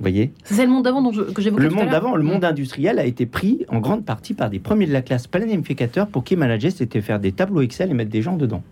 [0.00, 3.04] voyez C'est le monde d'avant dont que j'évoquais Le monde d'avant, le monde industriel a
[3.04, 6.72] été pris en grande partie par des premiers de la classe planificateurs pour qui manager,
[6.72, 8.62] c'était faire des tableaux Excel et mettre des gens dedans.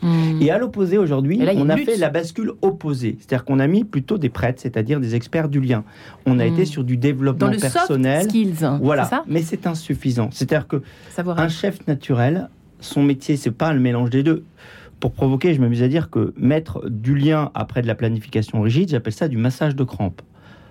[0.00, 0.40] Hmm.
[0.40, 3.16] Et à l'opposé, aujourd'hui, on a fait la bascule opposée.
[3.18, 5.84] C'est-à-dire qu'on a mis plutôt des prêtres, c'est-à-dire des experts du lien.
[6.24, 6.52] On a hmm.
[6.52, 8.22] été sur du développement personnel.
[8.22, 8.70] Soft skills.
[8.80, 9.10] Voilà.
[9.26, 10.28] Mais c'est insuffisant.
[10.32, 10.82] C'est-à-dire que
[11.18, 12.48] un chef naturel,
[12.80, 14.44] son métier, c'est pas le mélange des deux.
[15.00, 18.88] Pour provoquer, je m'amuse à dire que mettre du lien après de la planification rigide,
[18.90, 20.22] j'appelle ça du massage de crampes.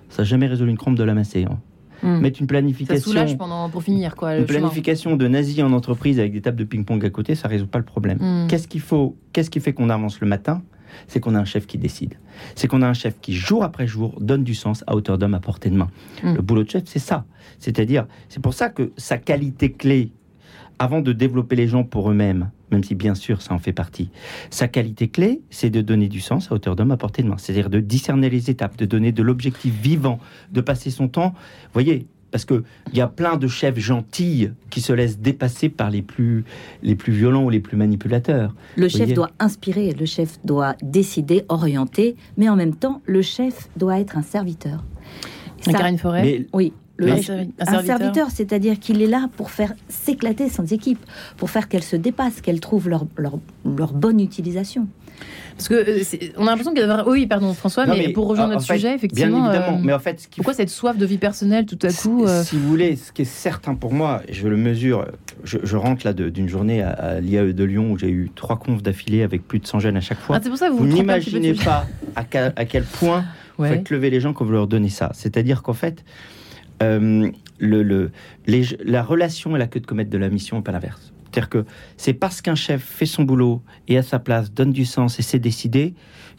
[0.10, 1.46] Ça n'a jamais résolu une crampe de la massée.
[1.50, 1.60] Hein.
[2.04, 2.20] Hmm.
[2.20, 2.96] Mettre une planification.
[2.96, 4.38] Ça soulage pendant, pour finir, quoi.
[4.38, 7.54] Une planification de nazi en entreprise avec des tables de ping-pong à côté, ça ne
[7.54, 8.18] résout pas le problème.
[8.20, 8.48] Hmm.
[8.48, 10.62] Qu'est-ce qu'il faut Qu'est-ce qui fait qu'on avance le matin?
[11.08, 12.16] C'est qu'on a un chef qui décide.
[12.56, 15.34] C'est qu'on a un chef qui, jour après jour, donne du sens à hauteur d'homme
[15.34, 15.90] à portée de main.
[16.24, 16.36] Hmm.
[16.36, 17.26] Le boulot de chef, c'est ça.
[17.60, 20.12] C'est-à-dire, c'est pour ça que sa qualité clé,
[20.80, 24.10] avant de développer les gens pour eux-mêmes, même si bien sûr ça en fait partie.
[24.50, 27.38] Sa qualité clé, c'est de donner du sens à hauteur d'homme à portée de main,
[27.38, 30.20] c'est-à-dire de discerner les étapes, de donner de l'objectif vivant,
[30.52, 31.30] de passer son temps.
[31.30, 35.90] Vous voyez, parce qu'il y a plein de chefs gentils qui se laissent dépasser par
[35.90, 36.46] les plus,
[36.84, 38.54] les plus violents ou les plus manipulateurs.
[38.76, 43.70] Le chef doit inspirer, le chef doit décider, orienter, mais en même temps, le chef
[43.78, 44.84] doit être un serviteur.
[45.64, 51.00] Karine Forêt Oui, un, serviteur, c'est-à-dire qu'il est là pour faire s'éclater son équipe,
[51.38, 54.88] pour faire qu'elle se dépasse, qu'elle trouve leur, leur, bonne utilisation.
[55.56, 57.08] Parce que euh, on a l'impression qu'il y a...
[57.08, 59.42] Oui, pardon, François, mais, pour rejoindre notre sujet, effectivement.
[59.42, 62.26] Bien évidemment, euh, mais en fait, pourquoi cette soif de vie personnelle tout à coup
[62.26, 65.08] euh, Si vous voulez, ce qui est certain pour moi, je le mesure.
[65.44, 69.24] Je, rentre là d'une journée à, l'IAE de Lyon où j'ai eu trois confs d'affilée
[69.24, 70.36] avec plus de 100 jeunes à chaque fois.
[70.36, 73.26] Ah, pour ça vous, vous n'imaginez pas à quel, à quel point
[73.58, 75.12] vous faites lever les gens quand vous leur donnez ça.
[75.14, 76.04] C'est-à-dire qu'en fait,
[76.84, 78.12] euh, le,
[78.46, 81.14] la relation et la queue de comète de la mission, pas l'inverse.
[81.32, 81.66] C'est-à-dire que
[81.98, 85.22] c'est parce qu'un chef fait son boulot et à sa place donne du sens et
[85.22, 85.94] sait décider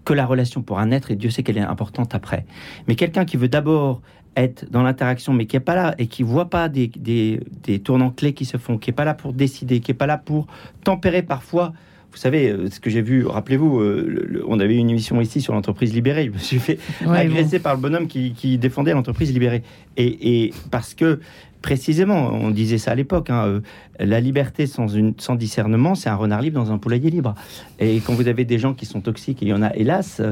[0.04, 2.46] que la relation pourra naître et Dieu sait qu'elle est importante après.
[2.86, 4.00] Mais quelqu'un qui veut d'abord
[4.36, 7.80] être dans l'interaction, mais qui n'est pas là et qui voit pas des, des, des,
[7.80, 10.18] tournants clés qui se font, qui n'est pas là pour décider, qui n'est pas là
[10.18, 10.46] pour
[10.84, 11.72] tempérer parfois.
[12.12, 15.52] Vous savez, euh, ce que j'ai vu, rappelez-vous, euh, on avait une émission ici sur
[15.52, 16.26] l'entreprise libérée.
[16.26, 19.62] Je me suis fait agresser par le bonhomme qui, qui défendait l'entreprise libérée.
[19.96, 21.20] Et, et, parce que
[21.60, 23.60] précisément, on disait ça à l'époque, hein, euh,
[23.98, 27.34] la liberté sans, une, sans discernement, c'est un renard libre dans un poulailler libre.
[27.78, 30.22] Et quand vous avez des gens qui sont toxiques, il y en a hélas,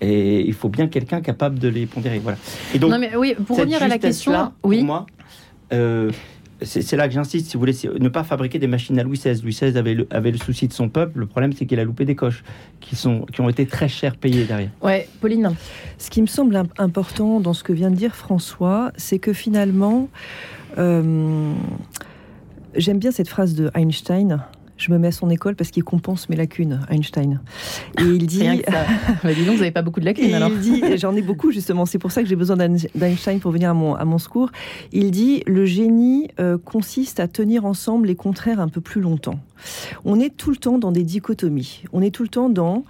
[0.00, 2.18] et il faut bien quelqu'un capable de les pondérer.
[2.18, 2.38] Voilà.
[2.74, 4.78] Et donc, non mais oui, pour revenir à la question, oui.
[4.78, 5.06] pour moi,
[5.72, 6.10] euh,
[6.62, 9.40] c'est là que j'insiste, si vous voulez, ne pas fabriquer des machines à Louis XVI.
[9.42, 11.20] Louis XVI avait le, avait le souci de son peuple.
[11.20, 12.44] Le problème, c'est qu'il a loupé des coches
[12.80, 14.70] qui, sont, qui ont été très cher payées derrière.
[14.82, 15.54] Ouais, Pauline.
[15.98, 20.08] Ce qui me semble important dans ce que vient de dire François, c'est que finalement,
[20.78, 21.52] euh,
[22.76, 24.42] j'aime bien cette phrase de Einstein.
[24.80, 27.40] Je me mets à son école parce qu'il compense mes lacunes, Einstein.
[27.98, 28.40] Et il dit.
[29.22, 30.48] bah dis donc, vous n'avez pas beaucoup de lacunes alors.
[30.48, 33.70] Il dit, j'en ai beaucoup justement, c'est pour ça que j'ai besoin d'Einstein pour venir
[33.70, 34.50] à mon, à mon secours.
[34.92, 39.38] Il dit le génie euh, consiste à tenir ensemble les contraires un peu plus longtemps.
[40.06, 41.82] On est tout le temps dans des dichotomies.
[41.92, 42.84] On est tout le temps dans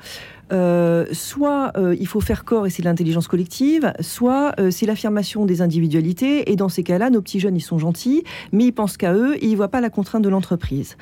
[0.53, 5.47] euh, soit euh, il faut faire corps et c'est l'intelligence collective, soit euh, c'est l'affirmation
[5.47, 6.51] des individualités.
[6.51, 9.37] Et dans ces cas-là, nos petits jeunes, ils sont gentils, mais ils pensent qu'à eux
[9.37, 10.97] et ils voient pas la contrainte de l'entreprise.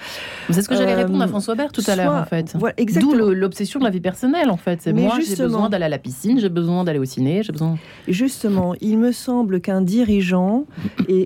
[0.50, 2.56] C'est ce que j'allais répondre à François Bert tout à l'heure, en fait.
[3.00, 4.82] D'où l'obsession de la vie personnelle, en fait.
[4.82, 7.78] C'est moi, j'ai besoin d'aller à la piscine, j'ai besoin d'aller au ciné, j'ai besoin.
[8.06, 10.66] Justement, il me semble qu'un dirigeant,
[11.08, 11.24] et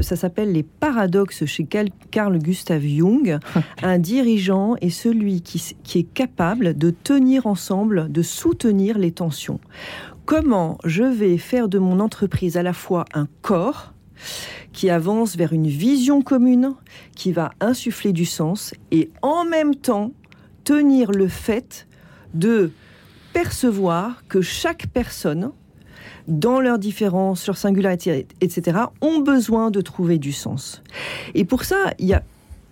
[0.00, 1.66] ça s'appelle les paradoxes chez
[2.10, 3.38] Carl Gustav Jung,
[3.82, 9.12] un dirigeant est celui qui, qui est capable de te tenir ensemble, de soutenir les
[9.12, 9.60] tensions.
[10.24, 13.92] Comment je vais faire de mon entreprise à la fois un corps
[14.72, 16.74] qui avance vers une vision commune,
[17.14, 20.10] qui va insuffler du sens, et en même temps
[20.64, 21.86] tenir le fait
[22.34, 22.72] de
[23.32, 25.52] percevoir que chaque personne,
[26.26, 30.82] dans leurs différences, leur singularité, etc., ont besoin de trouver du sens.
[31.34, 32.24] Et pour ça, il y a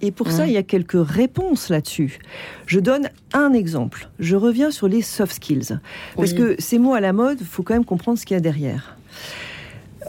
[0.03, 2.19] et pour ça, il y a quelques réponses là-dessus.
[2.67, 4.11] Je donne un exemple.
[4.19, 5.79] Je reviens sur les soft skills.
[6.17, 8.39] Parce que ces mots à la mode, il faut quand même comprendre ce qu'il y
[8.39, 8.97] a derrière.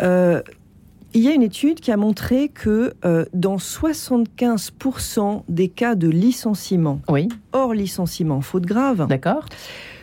[0.01, 0.41] Euh,
[1.13, 6.09] il y a une étude qui a montré que euh, dans 75% des cas de
[6.09, 7.29] licenciement, oui.
[7.51, 9.45] hors licenciement, faute grave, d'accord,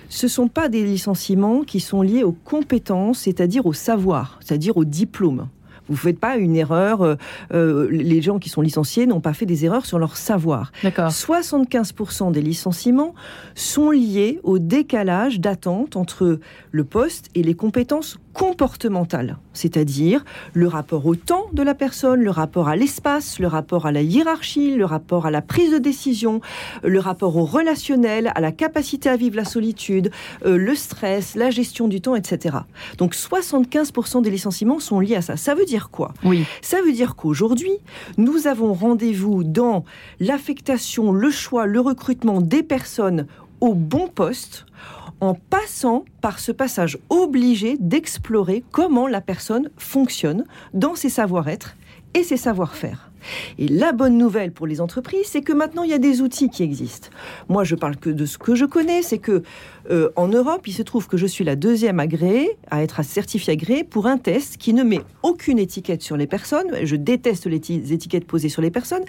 [0.08, 4.76] ce ne sont pas des licenciements qui sont liés aux compétences, c'est-à-dire au savoir, c'est-à-dire
[4.76, 5.48] au diplôme.
[5.90, 7.02] Vous ne faites pas une erreur.
[7.02, 7.16] Euh,
[7.52, 10.70] euh, les gens qui sont licenciés n'ont pas fait des erreurs sur leur savoir.
[11.10, 13.14] 75% des licenciements
[13.56, 16.38] sont liés au décalage d'attente entre
[16.70, 22.30] le poste et les compétences comportementales, c'est-à-dire le rapport au temps de la personne, le
[22.30, 26.40] rapport à l'espace, le rapport à la hiérarchie, le rapport à la prise de décision,
[26.84, 30.10] le rapport au relationnel, à la capacité à vivre la solitude,
[30.46, 32.58] euh, le stress, la gestion du temps, etc.
[32.98, 35.36] Donc 75% des licenciements sont liés à ça.
[35.36, 36.14] Ça veut dire quoi?
[36.24, 36.44] Oui.
[36.62, 37.72] Ça veut dire qu'aujourd'hui,
[38.16, 39.84] nous avons rendez-vous dans
[40.20, 43.26] l'affectation, le choix, le recrutement des personnes
[43.60, 44.66] au bon poste
[45.20, 51.76] en passant par ce passage obligé d'explorer comment la personne fonctionne dans ses savoir-être
[52.14, 53.09] et ses savoir-faire.
[53.58, 56.48] Et la bonne nouvelle pour les entreprises, c'est que maintenant il y a des outils
[56.48, 57.08] qui existent.
[57.48, 59.42] Moi, je parle que de ce que je connais, c'est que
[59.90, 63.54] euh, en Europe, il se trouve que je suis la deuxième agréée à être certifiée
[63.54, 66.68] agréée pour un test qui ne met aucune étiquette sur les personnes.
[66.82, 69.04] Je déteste les étiquettes posées sur les personnes,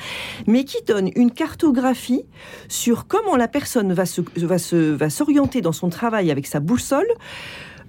[0.47, 2.25] mais qui donne une cartographie
[2.67, 4.03] sur comment la personne va
[4.35, 7.07] va s'orienter dans son travail avec sa boussole.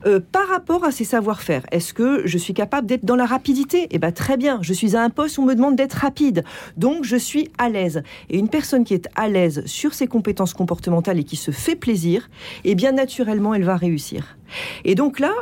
[0.07, 3.87] Euh, par rapport à ses savoir-faire, est-ce que je suis capable d'être dans la rapidité?
[3.91, 4.59] Eh bien, très bien.
[4.63, 6.45] Je suis à un poste où on me demande d'être rapide.
[6.77, 8.03] Donc, je suis à l'aise.
[8.29, 11.77] Et une personne qui est à l'aise sur ses compétences comportementales et qui se fait
[11.77, 12.29] plaisir,
[12.65, 14.37] eh bien, naturellement, elle va réussir.
[14.85, 15.33] Et donc là,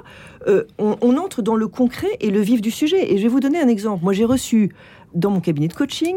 [0.47, 3.13] euh, on, on entre dans le concret et le vif du sujet.
[3.13, 4.05] Et je vais vous donner un exemple.
[4.05, 4.75] Moi, j'ai reçu
[5.15, 6.17] dans mon cabinet de coaching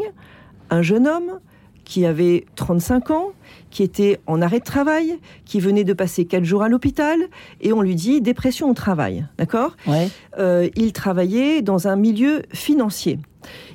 [0.70, 1.40] un jeune homme
[1.84, 3.32] qui avait 35 ans,
[3.74, 7.18] qui était en arrêt de travail, qui venait de passer 4 jours à l'hôpital,
[7.60, 9.76] et on lui dit dépression au travail, d'accord?
[10.38, 13.18] Euh, Il travaillait dans un milieu financier.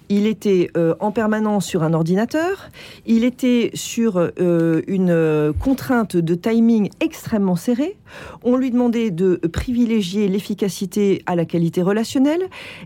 [0.10, 2.70] Il était euh, en permanence sur un ordinateur,
[3.06, 7.98] il était sur euh, une contrainte de timing extrêmement serrée,
[8.44, 12.42] on lui demandait de privilégier l'efficacité à la qualité relationnelle,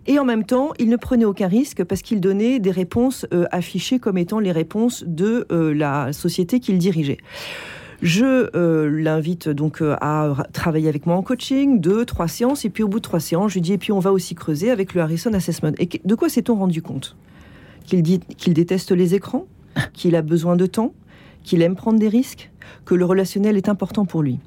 [0.06, 3.46] et en même temps, il ne prenait aucun risque parce qu'il donnait des réponses euh,
[3.52, 7.20] affichées comme étant les réponses de la société qu'il dirigeait.
[8.04, 8.50] Je
[8.88, 13.00] l'invite donc à travailler avec moi en coaching, deux, trois séances, et puis au bout
[13.00, 15.34] de trois séances, je lui dis, et puis on va aussi creuser avec le Harrison
[15.34, 15.72] Assessment.
[15.80, 17.16] Et de quoi s'est-on rendu compte?
[17.86, 19.48] Qu'il qu'il déteste les écrans
[19.94, 20.94] qu'il a besoin de temps,
[21.44, 22.52] qu'il aime prendre des risques,
[22.84, 24.40] que le relationnel est important pour lui.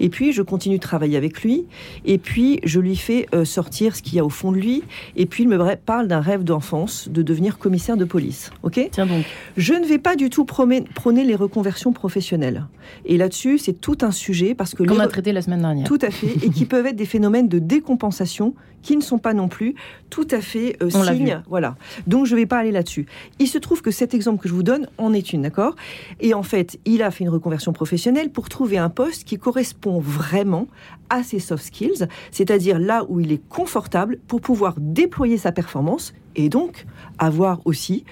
[0.00, 1.64] Et puis, je continue de travailler avec lui.
[2.04, 4.82] Et puis, je lui fais euh, sortir ce qu'il y a au fond de lui.
[5.16, 8.50] Et puis, il me parle d'un rêve d'enfance, de devenir commissaire de police.
[8.62, 8.80] Ok?
[8.90, 9.24] Tiens donc.
[9.56, 10.84] Je ne vais pas du tout prôner
[11.24, 12.66] les reconversions professionnelles.
[13.04, 14.82] Et là-dessus, c'est tout un sujet parce que...
[14.82, 15.86] Qu'on a traité la semaine dernière.
[15.86, 16.44] Tout à fait.
[16.44, 19.74] et qui peuvent être des phénomènes de décompensation qui ne sont pas non plus
[20.10, 21.42] tout à fait euh, signes.
[21.48, 21.76] Voilà.
[22.06, 23.06] Donc, je ne vais pas aller là-dessus.
[23.38, 25.74] Il se trouve que cet exemple que je vous donne en est une, d'accord?
[26.20, 29.63] Et en fait, il a fait une reconversion professionnelle pour trouver un poste qui correspond
[29.64, 30.68] correspond vraiment
[31.08, 36.12] à ses soft skills, c'est-à-dire là où il est confortable pour pouvoir déployer sa performance
[36.36, 36.86] et donc
[37.18, 38.04] avoir aussi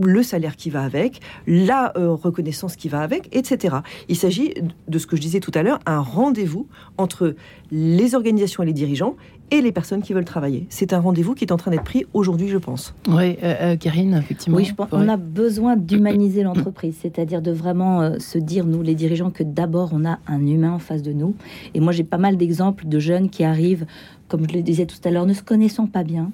[0.00, 3.76] le salaire qui va avec, la euh, reconnaissance qui va avec, etc.
[4.08, 4.54] Il s'agit
[4.88, 6.66] de ce que je disais tout à l'heure, un rendez-vous
[6.98, 7.34] entre
[7.70, 9.16] les organisations et les dirigeants
[9.50, 10.66] et les personnes qui veulent travailler.
[10.70, 12.94] C'est un rendez-vous qui est en train d'être pris aujourd'hui, je pense.
[13.08, 14.56] Oui, euh, euh Karine, effectivement.
[14.56, 18.82] Oui, je pense qu'on a besoin d'humaniser l'entreprise, c'est-à-dire de vraiment euh, se dire, nous,
[18.82, 21.34] les dirigeants, que d'abord, on a un humain en face de nous.
[21.74, 23.86] Et moi, j'ai pas mal d'exemples de jeunes qui arrivent,
[24.28, 26.30] comme je le disais tout à l'heure, ne se connaissant pas bien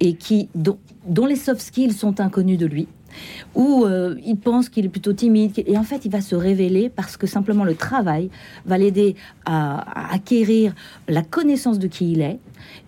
[0.00, 2.88] et qui, dont, dont les soft skills sont inconnus de lui
[3.54, 6.88] où euh, il pense qu'il est plutôt timide, et en fait il va se révéler
[6.88, 8.30] parce que simplement le travail
[8.66, 10.74] va l'aider à, acquérir
[11.08, 12.38] la connaissance de qui il est.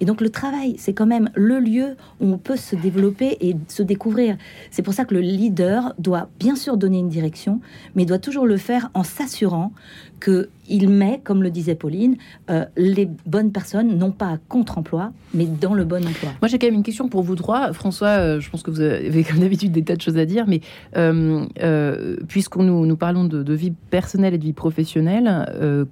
[0.01, 3.57] Et donc le travail, c'est quand même le lieu où on peut se développer et
[3.69, 4.37] se découvrir.
[4.71, 7.61] C'est pour ça que le leader doit bien sûr donner une direction,
[7.95, 9.73] mais doit toujours le faire en s'assurant
[10.21, 12.17] qu'il met, comme le disait Pauline,
[12.51, 16.31] euh, les bonnes personnes, non pas à contre-emploi, mais dans le bon emploi.
[16.41, 17.73] Moi, j'ai quand même une question pour vous trois.
[17.73, 20.45] François, euh, je pense que vous avez comme d'habitude des tas de choses à dire,
[20.47, 20.61] mais
[20.97, 25.47] euh, puisqu'on nous, nous parlons de, vie personnelle et de vie professionnelle,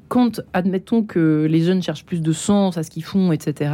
[0.08, 3.70] quand admettons que les jeunes cherchent plus de sens à ce qu'ils font, etc.,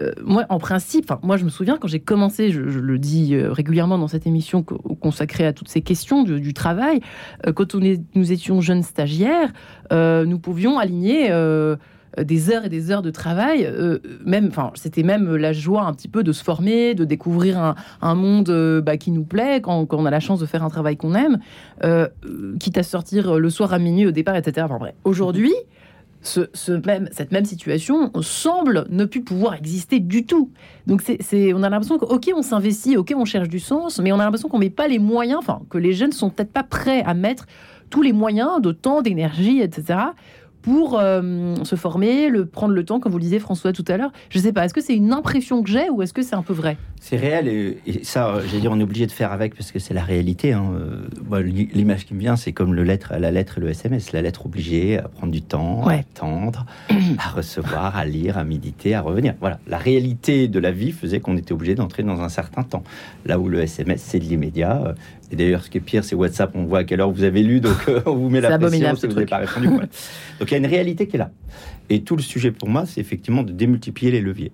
[0.00, 3.52] euh, moi, en principe, moi, je me souviens quand j'ai commencé, je, le dis euh,
[3.52, 7.00] régulièrement dans cette émission consacrée à toutes ces questions du, travail,
[7.46, 9.52] euh, quand nous étions jeunes stagiaires,
[9.90, 11.30] nous pouvions aligner
[12.18, 13.70] des heures et des heures de travail.
[14.24, 18.14] même, enfin, c'était même la joie un petit peu de se former, de découvrir un,
[18.14, 21.14] monde bah, qui nous plaît, quand, on a la chance de faire un travail qu'on
[21.14, 21.38] aime,
[22.58, 24.66] quitte à sortir le soir à minuit au départ, etc.
[24.70, 24.90] Enfin.
[25.04, 25.52] Aujourd'hui,
[26.26, 30.50] ce, même, cette même situation semble ne plus pouvoir exister du tout.
[30.86, 34.12] Donc c'est, on a l'impression que, ok, on s'investit, ok, on cherche du sens, mais
[34.12, 36.62] on a l'impression qu'on met pas les moyens, enfin, que les jeunes sont peut-être pas
[36.62, 37.46] prêts à mettre
[37.90, 39.98] tous les moyens de temps, d'énergie, etc.,
[40.64, 43.96] pour euh, se former, le, prendre le temps, comme vous le disiez François tout à
[43.96, 44.12] l'heure.
[44.30, 46.34] Je ne sais pas, est-ce que c'est une impression que j'ai ou est-ce que c'est
[46.34, 46.78] un peu vrai?
[47.00, 49.92] C'est réel et, ça, j'ai dire, on est obligé de faire avec parce que c'est
[49.92, 50.54] la réalité.
[50.54, 50.72] Hein.
[50.74, 54.12] Euh, l'image qui me vient, c'est comme le lettre, la lettre et le SMS.
[54.12, 56.64] La lettre obligée à prendre du temps, à attendre,
[57.18, 59.34] à recevoir, à lire, à méditer, à revenir.
[59.40, 62.84] Voilà, la réalité de la vie faisait qu'on était obligé d'entrer dans un certain temps.
[63.26, 64.94] Là où le SMS, c'est de l'immédiat.
[65.34, 66.52] Euh, et d'ailleurs, ce qui est pire, c'est WhatsApp.
[66.54, 69.06] On voit à quelle heure vous avez lu, donc on vous met la pression si
[69.06, 69.68] vous n'avez pas répondu.
[70.38, 71.30] Donc y a une réalité qui est là.
[71.90, 74.52] Et tout le sujet pour moi, c'est effectivement de démultiplier les leviers.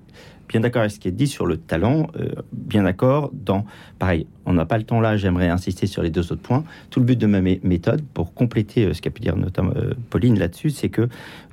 [0.48, 3.64] Bien d'accord avec ce qui est dit sur le talent, euh, bien d'accord dans...
[4.00, 6.64] Pareil, on n'a pas le temps là, j'aimerais insister sur les deux autres points.
[6.90, 9.94] Tout le but de ma méthode, pour compléter euh, ce qu'a pu dire notamment euh,
[10.10, 11.08] Pauline là-dessus, c'est que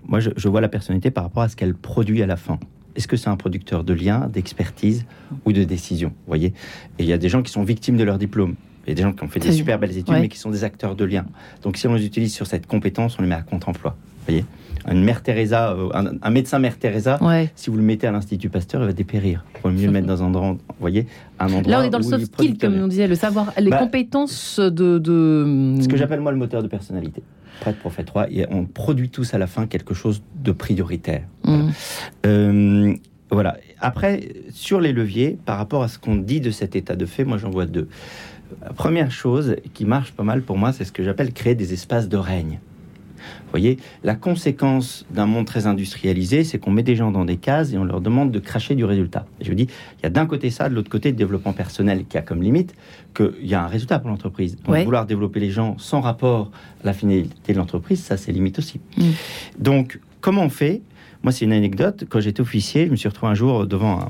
[0.08, 2.60] moi, je, je vois la personnalité par rapport à ce qu'elle produit à la fin
[2.96, 5.06] est-ce que c'est un producteur de liens, d'expertise
[5.46, 6.48] ou de décision voyez?
[6.98, 8.56] Et il y a des gens qui sont victimes de leur diplôme.
[8.88, 10.50] Il y a des gens qui ont fait des super belles études, mais qui sont
[10.50, 11.26] des acteurs de liens.
[11.62, 13.96] Donc si on les utilise sur cette compétence, on les met à contre-emploi
[14.28, 14.46] voyez?
[14.90, 15.90] Une mère Teresa, euh,
[16.22, 17.20] un, médecin mère Teresa,
[17.56, 19.44] si vous le mettez à l'Institut Pasteur, il va dépérir.
[19.56, 21.08] Il vaut mieux le mettre dans un endroit, vous voyez,
[21.40, 21.72] un endroit.
[21.72, 24.60] Là, on est dans le soft skill, comme on disait, le savoir, les bah, compétences
[24.60, 25.02] de,
[25.82, 27.22] Ce que j'appelle moi le moteur de personnalité.
[27.60, 31.24] Prêtre, prophète, trois, et on produit tous à la fin quelque chose de prioritaire.
[31.44, 31.70] Mm.
[32.26, 32.94] Euh,
[33.30, 33.58] voilà.
[33.82, 37.26] Après, sur les leviers, par rapport à ce qu'on dit de cet état de fait,
[37.26, 37.90] moi j'en vois deux.
[38.76, 42.08] Première chose qui marche pas mal pour moi, c'est ce que j'appelle créer des espaces
[42.10, 42.60] de règne.
[43.18, 47.38] Vous voyez, la conséquence d'un monde très industrialisé, c'est qu'on met des gens dans des
[47.38, 49.26] cases et on leur demande de cracher du résultat.
[49.42, 49.68] je vous dis,
[50.00, 52.42] il y a d'un côté ça, de l'autre côté le développement personnel qui a comme
[52.42, 52.76] limite
[53.16, 54.58] qu'il y a un résultat pour l'entreprise.
[54.66, 56.52] Donc vouloir développer les gens sans rapport
[56.84, 58.80] à la finalité de l'entreprise, ça c'est limite aussi.
[58.98, 59.04] Mm.
[59.60, 60.82] Donc comment on fait?
[61.24, 62.06] Moi, c'est une anecdote.
[62.10, 64.10] Quand j'étais officier, je me suis retrouvé un jour devant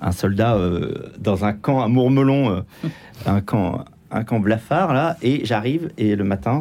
[0.00, 2.88] un, soldat euh, dans un camp à Mourmelon, euh,
[3.26, 3.84] un camp
[4.14, 6.60] un camp blafard là, et j'arrive et le matin,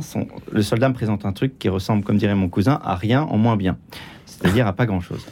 [0.52, 3.38] le soldat me présente un truc qui ressemble, comme dirait mon cousin, à rien en
[3.38, 3.78] moins bien,
[4.26, 5.26] c'est-à-dire à pas grand-chose.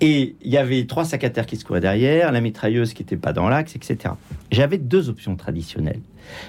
[0.00, 3.02] Et il y avait trois sacs à terre qui se couraient derrière, la mitrailleuse qui
[3.02, 4.14] n'était pas dans l'axe, etc.
[4.50, 6.00] J'avais deux options traditionnelles.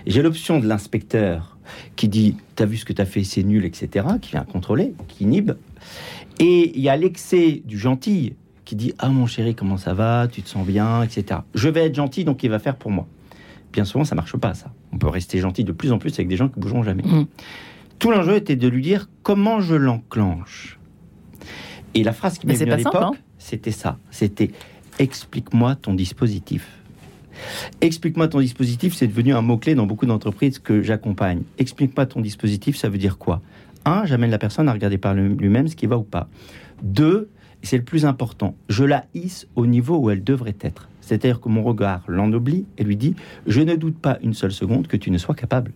[0.08, 1.58] J'ai l'option de l'inspecteur
[1.96, 5.26] qui dit T'as vu ce que t'as fait, c'est nul, etc., qui vient contrôler, qui
[5.26, 5.52] inhibe.
[6.40, 8.34] Et il y a l'excès du gentil
[8.66, 10.28] qui dit Ah mon chéri, comment ça va?
[10.32, 11.42] Tu te sens bien, etc.
[11.54, 13.08] Je vais être gentil, donc il va faire pour moi.
[13.72, 14.72] Bien souvent, ça marche pas, ça.
[14.92, 17.04] On peut rester gentil de plus en plus avec des gens qui bougeront jamais.
[17.04, 17.26] Mm.
[18.00, 20.80] Tout l'enjeu était de lui dire comment je l'enclenche?
[21.96, 23.12] Et la phrase qui m'est venue à l'époque, hein.
[23.38, 23.98] c'était ça.
[24.10, 24.52] C'était
[25.00, 26.68] explique-moi ton dispositif.
[27.82, 31.42] Explique-moi ton dispositif, c'est devenu un mot-clé dans beaucoup d'entreprises que j'accompagne.
[31.58, 33.42] Explique-moi ton dispositif, ça veut dire quoi?
[33.86, 36.30] Un, j'amène la personne à regarder par lui-même ce qui va ou pas.
[36.82, 37.30] Deux,
[37.62, 40.90] c'est le plus important, je la hisse au niveau où elle devrait être.
[41.02, 43.16] C'est-à-dire que mon regard l'ennoblit et lui dit
[43.48, 45.72] Je ne doute pas une seule seconde que tu ne sois capable.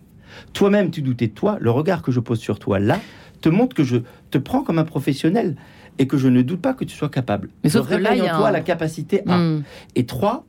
[0.52, 1.56] Toi-même, tu doutais de toi.
[1.60, 3.00] Le regard que je pose sur toi là
[3.40, 3.98] te montre que je
[4.30, 5.56] te prends comme un professionnel
[5.98, 7.50] et que je ne doute pas que tu sois capable.
[7.62, 9.38] Mais sauf que là, il y a toi la capacité à.
[9.38, 9.62] Hmm.
[9.94, 10.46] Et trois,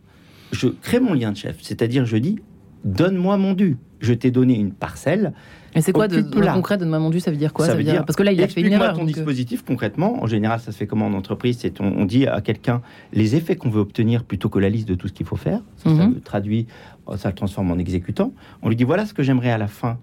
[0.52, 1.58] je crée mon lien de chef.
[1.62, 2.40] C'est-à-dire, je dis
[2.84, 3.78] Donne-moi mon dû.
[4.00, 5.34] Je t'ai donné une parcelle
[5.76, 7.66] et c'est quoi de, de concret de mon dû Ça veut dire quoi?
[7.66, 8.96] Ça, veut dire, Parce que là, il a fait une erreur.
[8.96, 9.06] ton euh.
[9.06, 10.22] dispositif concrètement.
[10.24, 11.58] En général, ça se fait comment en entreprise?
[11.60, 12.82] C'est on, dit à quelqu'un
[13.14, 15.62] les effets qu'on veut obtenir plutôt que la liste de tout ce qu'il faut faire.
[15.78, 16.22] Ça, mhm.
[16.22, 16.68] traduit,
[17.06, 18.34] oh, ça le transforme en exécutant.
[18.62, 19.98] On lui dit voilà ce que j'aimerais à la fin.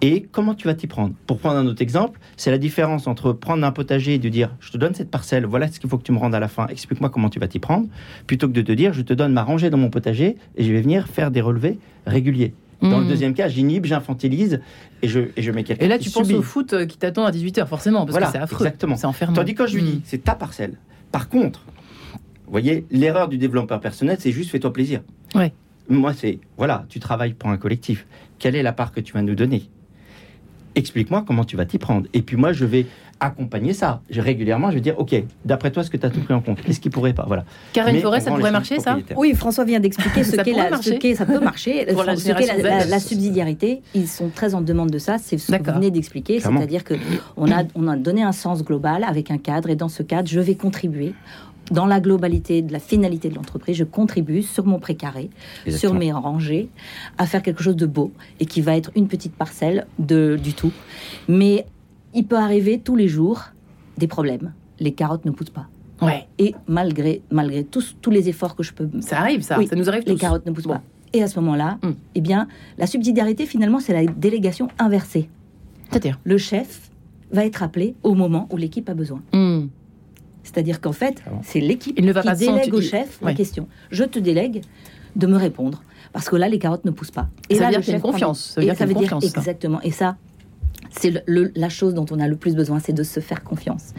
[0.00, 1.14] Et comment tu vas t'y prendre?
[1.26, 4.54] Pour prendre un autre exemple, c'est la différence entre prendre un potager et de dire
[4.60, 6.48] je te donne cette parcelle, voilà ce qu'il faut que tu me rendes à la
[6.48, 7.88] fin, explique-moi comment tu vas t'y prendre,
[8.26, 10.72] plutôt que de te dire je te donne ma rangée dans mon potager et je
[10.72, 12.54] vais venir faire des relevés réguliers.
[12.82, 13.08] Dans le hmm.
[13.08, 14.60] deuxième cas, j'inhibe, j'infantilise
[15.02, 15.84] et je, et je mets quelqu'un.
[15.84, 18.38] Et là, tu penses au foot euh, qui t'attend à 18h, forcément, parce que c'est
[18.38, 18.66] affreux.
[18.66, 18.96] Exactement.
[18.96, 19.36] C'est enfermant.
[19.36, 20.02] Tandis que quand je lui dis, hmm.
[20.04, 20.78] c'est ta parcelle.
[21.12, 21.64] Par contre,
[22.44, 25.02] vous voyez, l'erreur du développeur personnel, c'est juste fais-toi plaisir.
[25.34, 25.52] Ouais.
[25.88, 28.06] Moi, c'est, voilà, tu travailles pour un collectif.
[28.38, 29.68] Quelle est la part que tu vas nous donner?
[30.74, 32.06] Explique-moi comment tu vas t'y prendre.
[32.14, 32.86] Et puis moi, je vais
[33.22, 34.00] accompagner ça.
[34.10, 35.14] Je, régulièrement, je vais dire, OK,
[35.44, 37.24] d'après toi, ce que tu as tout pris en compte Qu'est-ce qui pourrait pas?
[37.26, 37.44] Voilà.
[37.72, 38.98] Karine Forêt, ça pourrait marcher, ça?
[39.16, 41.86] Oui, François vient d'expliquer ce qu'est la, ce ça peut marcher.
[41.86, 45.18] la, la, subsidiarité, ils sont très en demande de ça.
[45.18, 46.94] C'est ce que vous venez d'expliquer, c'est-à-dire que
[47.36, 50.28] on a, on a donné un sens global avec un cadre, et dans ce cadre,
[50.28, 51.14] je vais contribuer
[51.72, 55.30] dans la globalité de la finalité de l'entreprise, je contribue sur mon précaré,
[55.68, 56.68] sur mes rangées,
[57.18, 60.52] à faire quelque chose de beau et qui va être une petite parcelle de, du
[60.52, 60.72] tout.
[61.28, 61.66] Mais
[62.14, 63.42] il peut arriver tous les jours
[63.98, 64.52] des problèmes.
[64.78, 65.66] Les carottes ne poussent pas.
[66.00, 66.26] Ouais.
[66.38, 68.88] Et malgré, malgré tous, tous les efforts que je peux...
[69.00, 69.56] Ça arrive, ça.
[69.64, 70.82] ça nous arrive Les carottes ne poussent pas.
[71.12, 71.92] Et à ce moment-là, hmm.
[72.14, 72.48] eh bien,
[72.78, 75.28] la subsidiarité, finalement, c'est la délégation inversée.
[75.90, 76.90] C'est-à-dire Le chef
[77.30, 79.22] va être appelé au moment où l'équipe a besoin.
[79.32, 79.66] Hmm.
[80.44, 83.68] C'est-à-dire qu'en fait, c'est l'équipe qui délègue au chef la question.
[83.90, 84.62] Je te délègue
[85.16, 85.82] de me répondre.
[86.12, 87.28] Parce que là, les carottes ne poussent pas.
[87.48, 88.52] Et ça veut dire qu'il y a une confiance.
[88.54, 89.80] Ça veut dire, veut dire exactement.
[89.82, 90.16] Et ça,
[90.98, 93.92] c'est la chose dont on a le plus besoin, c'est de se faire confiance.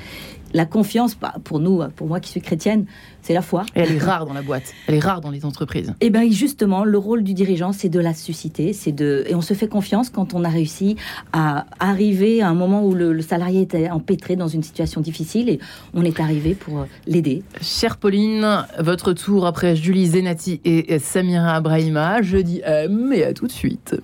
[0.54, 2.86] La confiance, bah, pour nous, pour moi qui suis chrétienne,
[3.24, 3.66] c'est la foi.
[3.76, 5.90] Et elle est rare dans la boîte, elle est rare dans les entreprises.
[6.00, 9.34] Et eh bien justement, le rôle du dirigeant, c'est de la susciter, c'est de et
[9.34, 10.96] on se fait confiance quand on a réussi
[11.32, 15.60] à arriver à un moment où le, salarié était empêtré dans une situation difficile et
[15.94, 17.42] on est arrivé pour euh, l'aider.
[17.62, 22.22] Chère Pauline, votre tour après Julie Zenati et Samira Abrahima.
[22.22, 23.96] Je dis mais à tout de suite.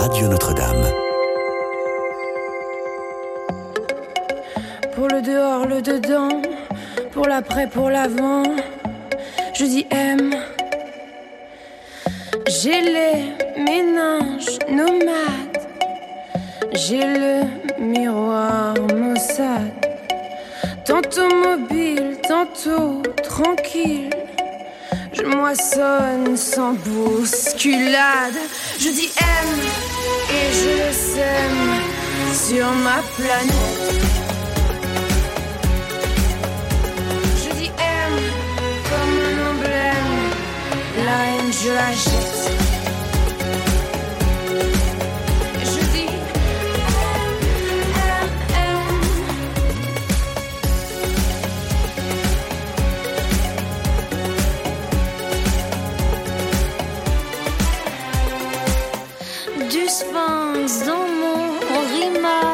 [0.00, 0.86] Radio Notre-Dame.
[4.94, 6.40] Pour le dehors, le dedans,
[7.12, 8.44] pour l'après, pour l'avant,
[9.52, 10.34] je dis M.
[12.48, 15.60] J'ai les méninges nomades,
[16.72, 17.42] j'ai le
[17.78, 19.86] miroir maussade,
[20.86, 24.08] tantôt mobile, tantôt tranquille.
[25.20, 28.38] Je moissonne sans bousculade.
[28.78, 29.48] Je dis M
[30.30, 31.74] et je sème
[32.32, 34.04] sur ma planète.
[37.36, 38.14] Je dis M
[38.88, 40.14] comme un emblème.
[41.04, 42.69] La haine, je la jette.
[59.90, 62.49] Plus 20 dans mon rima.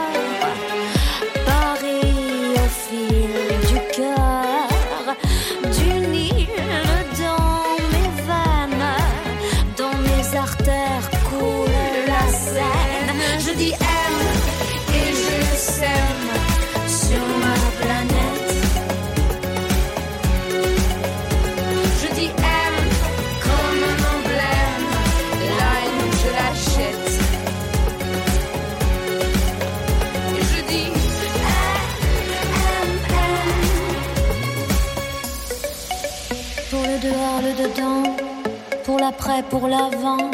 [39.43, 40.30] Pour l'avant.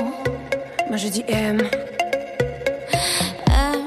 [0.89, 1.59] Moi je dis M.
[3.47, 3.85] M.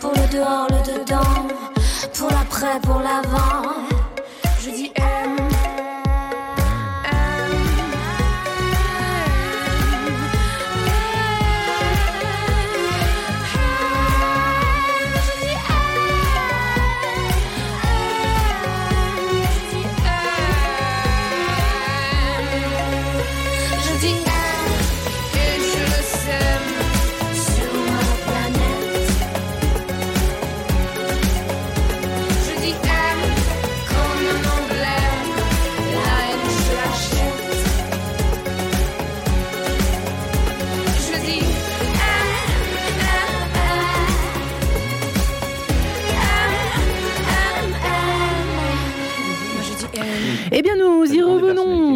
[0.00, 1.48] Pour le dehors, le dedans.
[2.14, 3.79] Pour l'après, pour l'avant.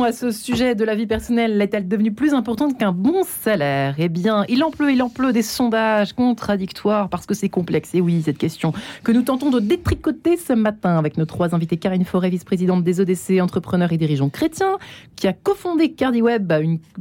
[0.05, 1.61] À ce sujet de la vie personnelle.
[1.62, 3.94] Est-elle devenue plus importante qu'un bon salaire?
[3.98, 7.94] Eh bien, il en pleut, il en pleut des sondages contradictoires parce que c'est complexe.
[7.94, 11.78] Et oui, cette question que nous tentons de détricoter ce matin avec nos trois invités.
[11.78, 14.76] Karine Forêt, vice-présidente des EDC, entrepreneur et dirigeant chrétien,
[15.16, 16.52] qui a cofondé CardiWeb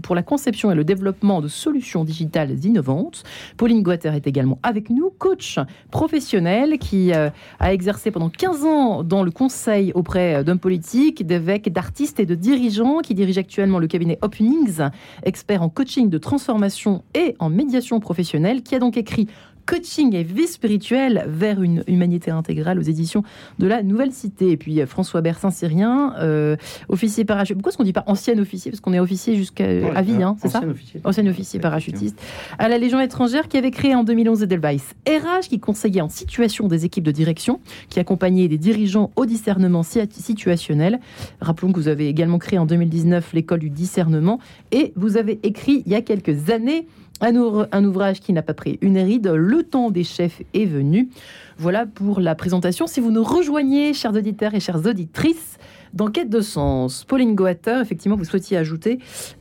[0.01, 3.23] pour la conception et le développement de solutions digitales innovantes.
[3.57, 5.59] Pauline Guater est également avec nous, coach
[5.91, 7.29] professionnel qui euh,
[7.59, 11.39] a exercé pendant 15 ans dans le conseil auprès d'hommes politiques, des
[11.69, 14.81] d'artistes et de dirigeants qui dirige actuellement le cabinet Openings,
[15.23, 19.27] expert en coaching de transformation et en médiation professionnelle, qui a donc écrit
[19.65, 23.23] coaching et vie spirituelle vers une humanité intégrale aux éditions
[23.59, 24.51] de la Nouvelle Cité.
[24.51, 26.55] Et puis François Bersin Syrien, euh,
[26.89, 27.57] officier parachutiste.
[27.57, 28.71] Pourquoi est-ce qu'on dit pas ancien officier?
[28.71, 30.61] Parce qu'on est officier jusqu'à vie, hein, c'est ça?
[30.65, 31.01] officier.
[31.03, 32.21] Ancien officier parachutiste.
[32.57, 36.67] À la Légion étrangère qui avait créé en 2011 Edelweiss RH, qui conseillait en situation
[36.67, 37.59] des équipes de direction,
[37.89, 40.99] qui accompagnait des dirigeants au discernement situationnel.
[41.41, 44.39] Rappelons que vous avez également créé en 2019 l'école du discernement
[44.71, 46.87] et vous avez écrit il y a quelques années
[47.21, 51.09] un, ouvrage qui n'a pas pris une ride, Le temps des chefs est venu.
[51.57, 52.87] Voilà pour la présentation.
[52.87, 55.57] Si vous nous rejoignez, chers auditeurs et chères auditrices,
[55.93, 58.97] dans Quête de sens, Pauline Goater, effectivement, vous souhaitiez ajouter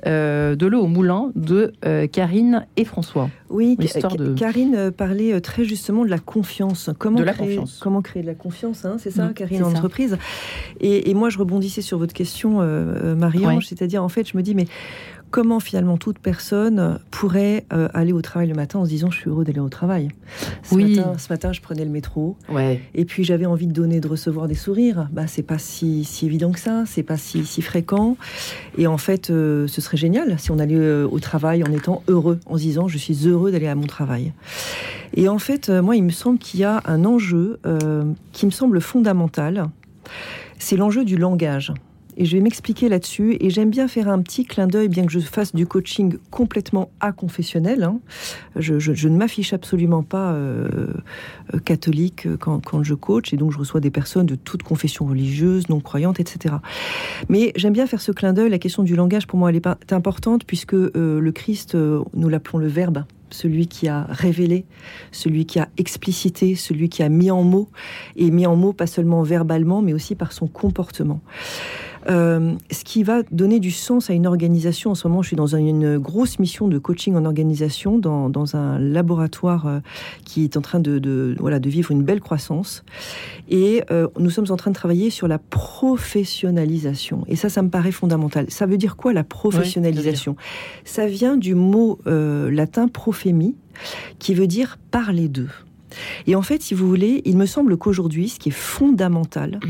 [0.07, 3.31] euh, de l'eau au moulin de euh, Karine et François.
[3.49, 4.35] Oui, de...
[4.35, 6.91] Karine euh, parlait très justement de la confiance.
[6.99, 7.81] Comment de la créer, confiance.
[7.83, 10.19] Comment créer de la confiance, hein, c'est ça, mm, Karine, en entreprise?
[10.81, 12.59] Et, moi, je rebondissais sur votre question,
[13.17, 14.67] Marie-Ange, c'est-à-dire, en fait, je me dis, mais
[15.33, 19.19] comment finalement toute personne pourrait euh, aller au travail le matin en se disant je
[19.19, 20.11] suis heureux d'aller au travail.
[20.63, 20.97] Ce oui.
[20.97, 22.37] Matin, ce matin, je prenais le métro.
[22.51, 22.81] Ouais.
[22.95, 25.09] Et puis j'avais envie de donner, de recevoir des sourires.
[25.11, 28.17] Bah c'est pas si, si, évident que ça, c'est pas si, si, fréquent.
[28.77, 32.03] Et en fait, euh, ce serait génial si on allait euh, au travail en étant
[32.09, 34.33] heureux, en se disant je suis heureux d'aller à mon travail.
[35.15, 37.59] Et en fait, moi, il me semble qu'il y a un enjeu
[38.33, 39.67] qui me semble fondamental.
[40.59, 41.73] C'est l'enjeu du langage.
[42.17, 43.37] Et je vais m'expliquer là-dessus.
[43.41, 46.91] Et j'aime bien faire un petit clin d'œil, bien que je fasse du coaching complètement
[47.01, 47.83] aconfessionnel.
[47.85, 48.01] Hein.
[48.57, 50.89] Je, ne m'affiche absolument pas euh,
[51.55, 53.33] euh, catholique quand, je coach.
[53.33, 56.57] Et donc, je reçois des personnes de toute confession religieuse, non croyantes, etc.
[57.29, 58.51] Mais j'aime bien faire ce clin d'œil.
[58.51, 62.59] La question du langage, pour moi, elle est importante, puisque euh, le Christ, nous l'appelons
[62.59, 64.65] le Verbe celui qui a révélé,
[65.11, 67.69] celui qui a explicité, celui qui a mis en mots,
[68.17, 71.21] et mis en mots pas seulement verbalement, mais aussi par son comportement.
[72.09, 74.91] Euh, ce qui va donner du sens à une organisation.
[74.91, 78.57] En ce moment, je suis dans une grosse mission de coaching en organisation, dans, dans
[78.57, 79.81] un laboratoire euh,
[80.25, 82.85] qui est en train de, de, voilà, de vivre une belle croissance.
[83.49, 87.25] Et euh, nous sommes en train de travailler sur la professionnalisation.
[87.29, 88.47] Et ça, ça me paraît fondamental.
[88.49, 90.37] Ça veut dire quoi la professionnalisation?
[90.85, 93.55] Ça vient du mot latin profémie,
[94.19, 95.49] qui veut dire parler d'eux.
[96.27, 99.61] Et en fait, si vous voulez, il me semble qu'aujourd'hui, ce qui est fondamental,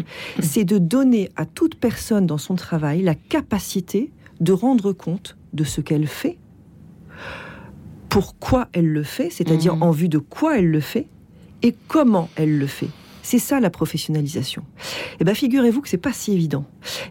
[0.40, 4.10] c'est de donner à toute personne dans son travail la capacité
[4.40, 6.38] de rendre compte de ce qu'elle fait,
[8.08, 9.82] pourquoi elle le fait, c'est-à-dire mmh.
[9.82, 11.06] en vue de quoi elle le fait,
[11.62, 12.88] et comment elle le fait.
[13.22, 14.64] C'est ça la professionnalisation.
[15.20, 16.64] Eh bien, figurez-vous que c'est pas si évident.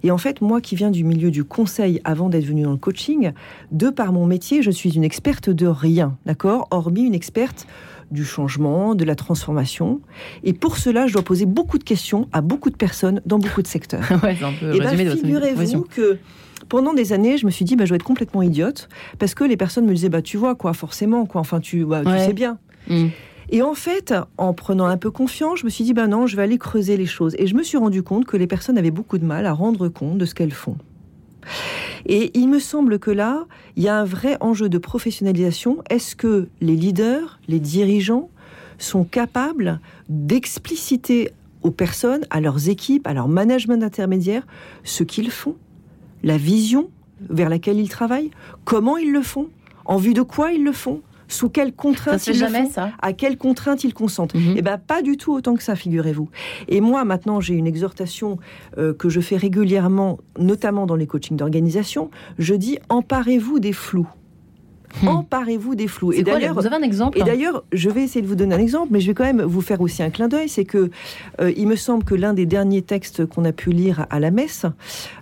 [0.03, 2.77] Et en fait, moi qui viens du milieu du conseil avant d'être venue dans le
[2.77, 3.31] coaching,
[3.71, 6.67] de par mon métier, je suis une experte de rien, d'accord?
[6.69, 7.65] Hormis une experte
[8.11, 10.01] du changement, de la transformation.
[10.43, 13.61] Et pour cela, je dois poser beaucoup de questions à beaucoup de personnes dans beaucoup
[13.61, 14.03] de secteurs.
[14.73, 16.19] et bien, figurez-vous que
[16.69, 18.89] pendant des années, je me suis dit, bah, je vais être complètement idiote,
[19.19, 22.03] parce que les personnes me disaient, bah, tu vois, quoi, forcément, quoi, enfin, tu, bah,
[22.05, 22.59] tu sais bien.
[22.87, 23.07] Mm.
[23.49, 26.37] Et en fait, en prenant un peu confiance, je me suis dit, bah non, je
[26.37, 27.35] vais aller creuser les choses.
[27.37, 29.89] Et je me suis rendu compte que les personnes avaient beaucoup de mal à rendre
[29.89, 30.77] compte de ce qu'elles font.
[32.05, 35.83] Et il me semble que là, il y a un vrai enjeu de professionnalisation.
[35.89, 38.29] Est-ce que les leaders, les dirigeants
[38.77, 39.79] sont capables
[40.09, 41.31] d'expliciter
[41.63, 44.45] aux personnes, à leurs équipes, à leur management intermédiaire,
[44.83, 45.55] ce qu'ils font,
[46.23, 46.89] la vision
[47.29, 48.31] vers laquelle ils travaillent,
[48.65, 49.49] comment ils le font,
[49.85, 52.69] en vue de quoi ils le font, sous quelles contraintes ils jamais,
[53.01, 54.35] à quelles contraintes ils consentent.
[54.35, 54.55] Mhm.
[54.57, 56.29] Eh bien, pas du tout autant que ça, figurez-vous.
[56.67, 58.37] Et moi, maintenant, j'ai une exhortation
[58.77, 62.11] euh, que je fais régulièrement, notamment dans les coachings d'organisation.
[62.37, 64.07] Je dis emparez-vous des flous.
[65.01, 65.07] Hmm.
[65.07, 66.11] Emparez-vous des flous.
[66.11, 68.59] Et d'ailleurs, vous avez un exemple Et d'ailleurs, je vais essayer de vous donner un
[68.59, 70.49] exemple, mais je vais quand même vous faire aussi un clin d'œil.
[70.49, 70.91] C'est que
[71.39, 74.31] euh, il me semble que l'un des derniers textes qu'on a pu lire à la
[74.31, 74.65] messe,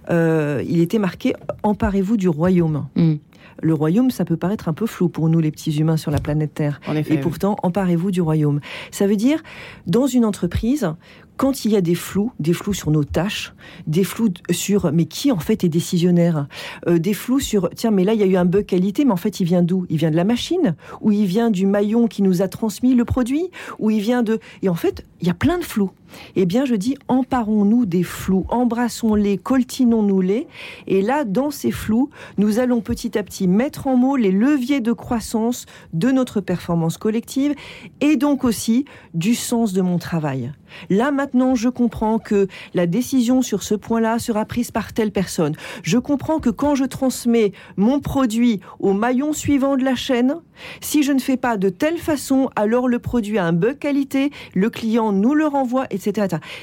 [0.10, 2.88] euh, il était marqué Emparez-vous du royaume.
[2.96, 3.16] Hmm
[3.62, 6.20] le royaume, ça peut paraître un peu flou pour nous, les petits humains sur la
[6.20, 6.80] planète Terre.
[7.10, 8.60] et pourtant, emparez-vous du royaume.
[8.92, 9.42] Ça veut dire,
[9.88, 10.94] dans une entreprise,
[11.40, 13.54] quand il y a des flous, des flous sur nos tâches,
[13.88, 16.48] des flous sur mais qui en fait est décisionnaire,
[16.86, 19.14] euh, des flous sur tiens mais là il y a eu un bug qualité, mais
[19.14, 19.86] en fait il vient d'où?
[19.90, 20.76] Il vient de la machine?
[21.00, 23.52] Ou il vient du maillon qui nous a transmis le produit?
[23.80, 25.92] Ou il vient de et en fait il y a plein de flous.
[26.36, 30.48] Eh bien, je dis, emparons-nous des flous, embrassons-les, coltinons-nous-les.
[30.88, 34.82] Et là, dans ces flous, nous allons petit à petit mettre en mots les leviers
[34.82, 37.54] de croissance de notre performance collective
[38.02, 40.52] et donc aussi du sens de mon travail.
[40.90, 45.56] Là maintenant, je comprends que la décision sur ce point-là sera prise par telle personne.
[45.84, 50.36] Je comprends que quand je transmets mon produit au maillon suivant de la chaîne,
[50.82, 54.32] si je ne fais pas de telle façon, alors le produit a un bug qualité,
[54.54, 55.86] le client nous le renvoie.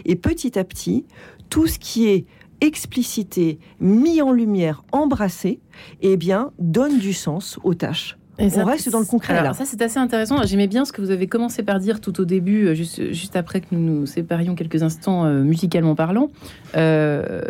[0.05, 1.05] Et petit à petit,
[1.51, 2.27] tout ce qui est
[2.61, 5.61] explicité, mis en lumière, embrassé,
[6.01, 9.37] eh bien, donne du sens aux tâches on reste dans le concret.
[9.37, 10.43] Alors, ça, c'est assez intéressant.
[10.45, 13.37] J'aimais bien ce que vous avez commencé par dire tout au début, euh, juste, juste
[13.37, 16.31] après que nous nous séparions quelques instants euh, musicalement parlant.
[16.77, 17.41] Euh,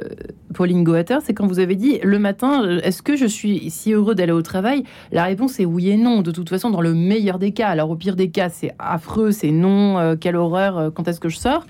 [0.55, 4.15] Pauline Goater, c'est quand vous avez dit le matin, est-ce que je suis si heureux
[4.15, 4.85] d'aller au travail?
[5.13, 6.23] La réponse est oui et non.
[6.23, 7.69] De toute façon, dans le meilleur des cas.
[7.69, 11.37] Alors, au pire des cas, c'est affreux, c'est non, quelle horreur, quand est-ce que je
[11.37, 11.67] sors?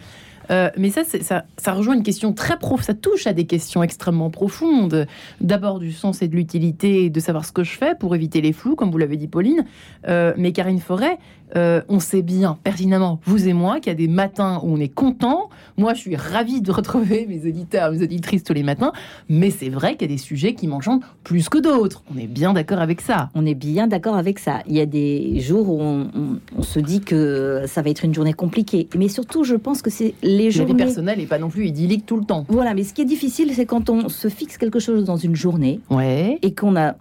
[0.50, 3.82] Euh, mais ça, ça, ça rejoint une question très profonde, ça touche à des questions
[3.82, 5.06] extrêmement profondes.
[5.40, 8.52] D'abord du sens et de l'utilité, de savoir ce que je fais pour éviter les
[8.52, 9.64] flous, comme vous l'avez dit Pauline.
[10.08, 11.18] Euh, mais Karine Forêt,
[11.54, 14.80] euh, on sait bien pertinemment, vous et moi, qu'il y a des matins où on
[14.80, 15.48] est content.
[15.76, 18.92] Moi, je suis ravie de retrouver mes auditeurs, mes auditrices tous les matins.
[19.28, 22.02] Mais c'est vrai qu'il y a des sujets qui m'enchantent plus que d'autres.
[22.14, 23.30] On est bien d'accord avec ça.
[23.34, 24.60] On est bien d'accord avec ça.
[24.66, 28.32] Il y a des jours où on, se dit que ça va être une journée
[28.32, 28.88] compliquée.
[28.96, 30.72] Mais surtout, je pense que c'est les journées...
[30.72, 32.44] La vie personnelle n'est pas non plus idyllique tout le temps.
[32.48, 35.36] Voilà, mais ce qui est difficile, c'est quand on se fixe quelque chose dans une
[35.36, 36.38] journée ouais.
[36.42, 36.96] et qu'on a,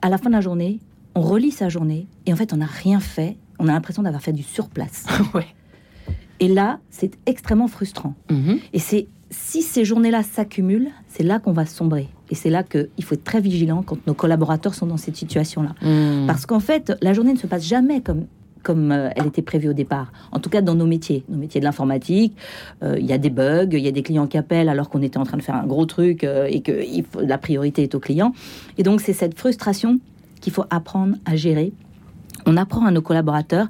[0.00, 0.78] à la fin de la journée,
[1.14, 4.22] on relit sa journée et en fait, on n'a rien fait on a l'impression d'avoir
[4.22, 5.06] fait du surplace.
[5.34, 5.46] ouais.
[6.40, 8.14] Et là, c'est extrêmement frustrant.
[8.30, 8.58] Mhm.
[8.72, 12.08] Et c'est si ces journées-là s'accumulent, c'est là qu'on va sombrer.
[12.30, 15.74] Et c'est là qu'il faut être très vigilant quand nos collaborateurs sont dans cette situation-là.
[15.82, 16.26] Mhm.
[16.26, 18.26] Parce qu'en fait, la journée ne se passe jamais comme
[18.62, 20.12] comme euh, elle était prévue au départ.
[20.32, 22.36] En tout cas, dans nos métiers, nos métiers de l'informatique,
[22.82, 25.00] euh, il y a des bugs, il y a des clients qui appellent alors qu'on
[25.00, 26.84] était en train de faire un gros truc euh, et que
[27.22, 28.34] la priorité est au client.
[28.76, 29.98] Et donc, c'est cette frustration
[30.42, 31.72] qu'il faut apprendre à gérer
[32.46, 33.68] on apprend à nos collaborateurs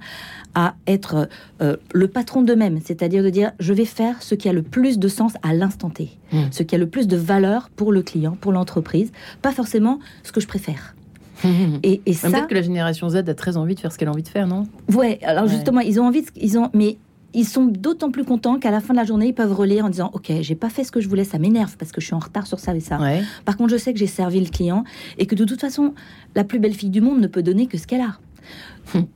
[0.55, 1.29] à être
[1.63, 4.99] euh, le patron d'eux-mêmes, c'est-à-dire de dire je vais faire ce qui a le plus
[4.99, 6.39] de sens à l'instant T, mmh.
[6.51, 9.13] ce qui a le plus de valeur pour le client, pour l'entreprise,
[9.43, 10.95] pas forcément ce que je préfère.
[11.83, 14.09] Et, et ça, peut-être que la génération Z a très envie de faire ce qu'elle
[14.09, 14.67] a envie de faire, non?
[14.93, 15.19] Ouais.
[15.23, 16.99] Alors justement, ils ont envie, de, ils ont, mais
[17.33, 19.89] ils sont d'autant plus contents qu'à la fin de la journée, ils peuvent relire en
[19.89, 22.15] disant Ok, j'ai pas fait ce que je voulais, ça m'énerve parce que je suis
[22.15, 22.99] en retard sur ça et ça.
[23.45, 24.85] Par contre, je sais que j'ai servi le client
[25.19, 25.95] et que de toute façon,
[26.35, 28.19] la plus belle fille du monde ne peut donner que ce qu'elle a.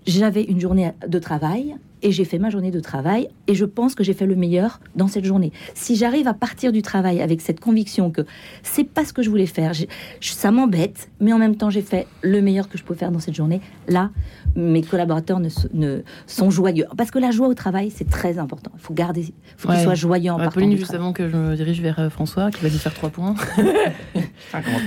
[0.06, 3.96] J'avais une journée de travail et j'ai fait ma journée de travail et je pense
[3.96, 5.50] que j'ai fait le meilleur dans cette journée.
[5.74, 8.20] Si j'arrive à partir du travail avec cette conviction que
[8.62, 9.72] c'est pas ce que je voulais faire,
[10.20, 13.18] ça m'embête, mais en même temps j'ai fait le meilleur que je peux faire dans
[13.18, 14.10] cette journée, là
[14.56, 16.86] mes collaborateurs ne, sont joyeux.
[16.96, 18.70] Parce que la joie au travail, c'est très important.
[18.74, 21.56] Il faut garder, faut qu'ils soient joyeux en ouais, Pauline, juste avant que je me
[21.56, 23.34] dirige vers euh, François, qui va nous faire trois points.
[24.52, 24.78] ah, comment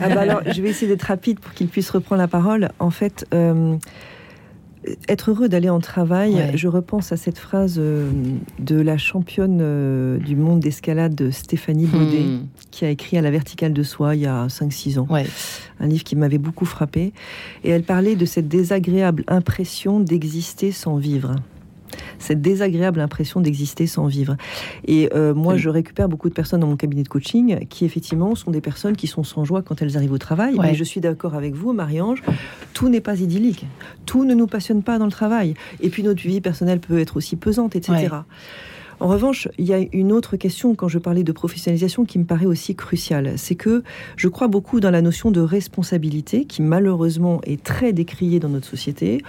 [0.00, 2.70] ah bah alors, Je vais essayer d'être rapide pour qu'il puisse reprendre la parole.
[2.78, 3.76] En fait, euh,
[5.08, 8.10] être heureux d'aller en travail, je repense à cette phrase euh,
[8.58, 12.46] de la championne euh, du monde d'escalade Stéphanie Baudet, hmm.
[12.70, 15.08] qui a écrit à la verticale de soi il y a 5-6 ans.
[15.80, 17.12] Un livre qui m'avait beaucoup frappé.
[17.64, 21.36] Et elle parlait de cette désagréable impression d'exister sans vivre
[22.18, 24.36] cette désagréable impression d'exister sans vivre.
[24.86, 28.34] Et euh, moi, je récupère beaucoup de personnes dans mon cabinet de coaching qui, effectivement,
[28.34, 30.56] sont des personnes qui sont sans joie quand elles arrivent au travail.
[30.60, 32.22] Mais je suis d'accord avec vous, Marie-Ange,
[32.72, 33.66] tout n'est pas idyllique.
[34.06, 35.54] Tout ne nous passionne pas dans le travail.
[35.80, 38.08] Et puis, notre vie personnelle peut être aussi pesante, etc.
[39.00, 42.24] En revanche, il y a une autre question quand je parlais de professionnalisation qui me
[42.24, 43.34] paraît aussi cruciale.
[43.36, 43.82] C'est que
[44.16, 48.66] je crois beaucoup dans la notion de responsabilité qui malheureusement est très décriée dans notre
[48.66, 49.22] société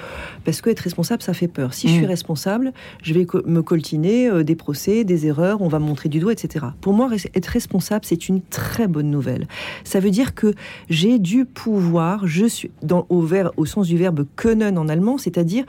[0.44, 1.74] parce que être responsable, ça fait peur.
[1.74, 2.10] Si je suis mm.
[2.10, 6.20] responsable, je vais me coltiner euh, des procès, des erreurs, on va me montrer du
[6.20, 6.66] doigt, etc.
[6.82, 9.48] Pour moi, être responsable, c'est une très bonne nouvelle.
[9.84, 10.54] Ça veut dire que
[10.90, 13.26] j'ai du pouvoir, je suis dans, au,
[13.58, 15.66] au sens du verbe können en allemand, c'est-à-dire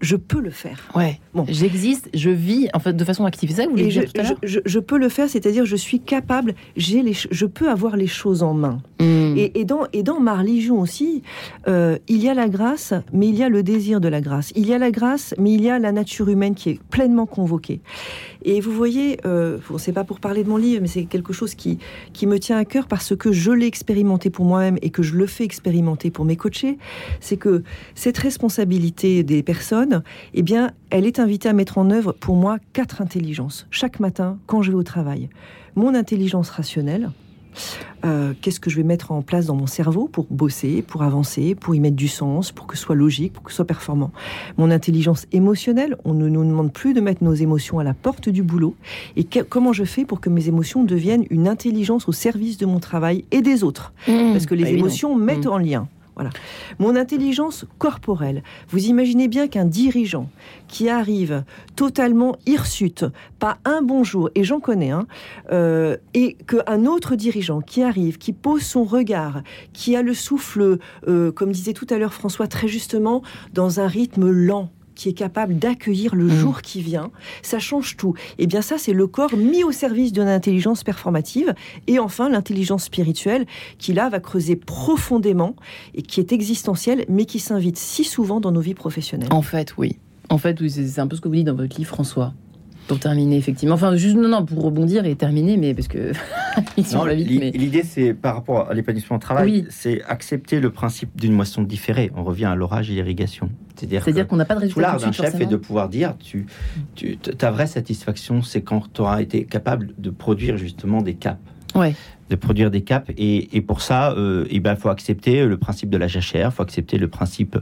[0.00, 0.88] je peux le faire.
[0.94, 1.20] Ouais.
[1.34, 1.44] Bon.
[1.48, 3.50] J'existe, je vis en fait de façon active.
[3.50, 5.64] C'est ça que vous voulez dire je, tout à l'heure je, peux le faire, c'est-à-dire
[5.64, 8.80] je suis capable, j'ai les, je peux avoir les choses en main.
[9.00, 9.36] Mm.
[9.36, 11.22] Et, dans, et dans ma religion aussi,
[11.68, 14.52] euh, il y a la grâce, mais il y a le désir de la grâce.
[14.56, 17.26] Il y a la grâce, mais il y a la nature humaine qui est pleinement
[17.26, 17.80] convoquée.
[18.42, 21.54] Et vous voyez, euh, c'est pas pour parler de mon livre, mais c'est quelque chose
[21.54, 21.78] qui,
[22.12, 25.14] qui me tient à cœur parce que je l'ai expérimenté pour moi-même et que je
[25.14, 26.78] le fais expérimenter pour mes coachés.
[27.20, 27.62] C'est que
[27.94, 29.89] cette responsabilité des personnes,
[30.34, 34.38] eh bien, elle est invitée à mettre en œuvre pour moi quatre intelligences chaque matin
[34.46, 35.28] quand je vais au travail.
[35.76, 37.10] Mon intelligence rationnelle,
[38.04, 41.54] euh, qu'est-ce que je vais mettre en place dans mon cerveau pour bosser, pour avancer,
[41.54, 44.12] pour y mettre du sens, pour que ce soit logique, pour que ce soit performant?
[44.56, 48.28] Mon intelligence émotionnelle, on ne nous demande plus de mettre nos émotions à la porte
[48.28, 48.74] du boulot.
[49.16, 52.80] Et comment je fais pour que mes émotions deviennent une intelligence au service de mon
[52.80, 53.92] travail et des autres?
[54.08, 54.32] Mmh.
[54.32, 55.52] Parce que les émotions mettent mmh.
[55.52, 55.88] en lien.
[56.78, 58.42] Mon intelligence corporelle.
[58.68, 60.28] Vous imaginez bien qu'un dirigeant
[60.68, 61.44] qui arrive
[61.76, 63.04] totalement hirsute,
[63.38, 65.06] pas un bonjour, et j'en connais un,
[65.52, 69.42] euh, et qu'un autre dirigeant qui arrive, qui pose son regard,
[69.72, 73.86] qui a le souffle, euh, comme disait tout à l'heure François très justement, dans un
[73.86, 76.30] rythme lent qui est capable d'accueillir le mm.
[76.30, 78.14] jour qui vient, ça change tout.
[78.36, 81.54] Et eh bien ça, c'est le corps mis au service d'une intelligence performative.
[81.86, 83.46] Et enfin, l'intelligence spirituelle,
[83.78, 85.56] qui là va creuser profondément
[85.94, 89.32] et qui est existentielle, mais qui s'invite si souvent dans nos vies professionnelles.
[89.32, 89.96] En fait, oui.
[90.28, 92.34] En fait, c'est un peu ce que vous dites dans votre livre, François.
[92.90, 93.76] Pour terminer, effectivement.
[93.76, 96.10] Enfin, juste, non, non, pour rebondir et terminer, mais parce que.
[96.76, 102.10] L'idée, c'est par rapport à l'épanouissement au travail, c'est accepter le principe d'une moisson différée.
[102.16, 103.48] On revient à l'orage et l'irrigation.
[103.76, 104.74] C'est-à-dire qu'on n'a pas de résultat.
[104.74, 106.46] Tout l'art d'un chef est de pouvoir dire tu,
[106.96, 111.38] tu, ta vraie satisfaction, c'est quand tu auras été capable de produire justement des caps.
[112.28, 113.10] De produire des caps.
[113.16, 116.96] Et, pour ça, euh, eh ben, faut accepter le principe de la jachère, faut accepter
[116.96, 117.58] le principe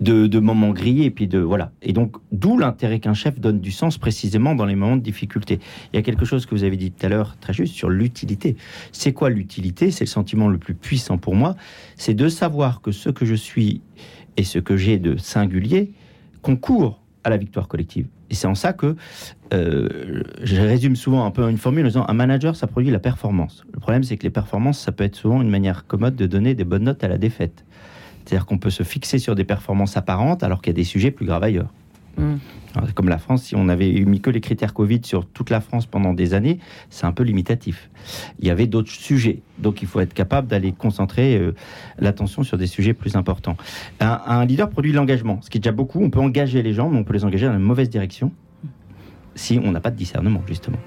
[0.00, 1.70] de, de moments gris, et puis de voilà.
[1.82, 5.60] Et donc, d'où l'intérêt qu'un chef donne du sens précisément dans les moments de difficulté.
[5.92, 7.90] Il y a quelque chose que vous avez dit tout à l'heure, très juste, sur
[7.90, 8.56] l'utilité.
[8.92, 9.90] C'est quoi l'utilité?
[9.90, 11.54] C'est le sentiment le plus puissant pour moi.
[11.96, 13.82] C'est de savoir que ce que je suis
[14.36, 15.92] et ce que j'ai de singulier
[16.42, 18.06] concourt à la victoire collective.
[18.30, 18.96] Et c'est en ça que
[19.54, 22.98] euh, je résume souvent un peu une formule en disant un manager, ça produit la
[22.98, 23.64] performance.
[23.72, 26.54] Le problème, c'est que les performances, ça peut être souvent une manière commode de donner
[26.54, 27.64] des bonnes notes à la défaite.
[28.24, 31.12] C'est-à-dire qu'on peut se fixer sur des performances apparentes alors qu'il y a des sujets
[31.12, 31.72] plus graves ailleurs.
[32.18, 32.36] Mm.
[32.94, 35.86] Comme la France, si on avait mis que les critères Covid sur toute la France
[35.86, 36.58] pendant des années,
[36.90, 37.90] c'est un peu limitatif.
[38.38, 41.54] Il y avait d'autres sujets, donc il faut être capable d'aller concentrer euh,
[41.98, 43.56] l'attention sur des sujets plus importants.
[44.00, 46.02] Un, leader produit l'engagement, ce qui est déjà beaucoup.
[46.02, 48.32] On peut engager les gens, mais on peut les engager dans la mauvaise direction
[49.34, 50.78] si on n'a pas de discernement, justement.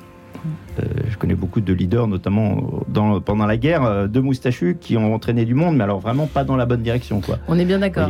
[0.79, 4.97] Euh, je connais beaucoup de leaders, notamment dans, pendant la guerre, euh, de moustachus qui
[4.97, 7.21] ont entraîné du monde, mais alors vraiment pas dans la bonne direction.
[7.21, 7.37] Quoi.
[7.47, 8.09] On est bien d'accord.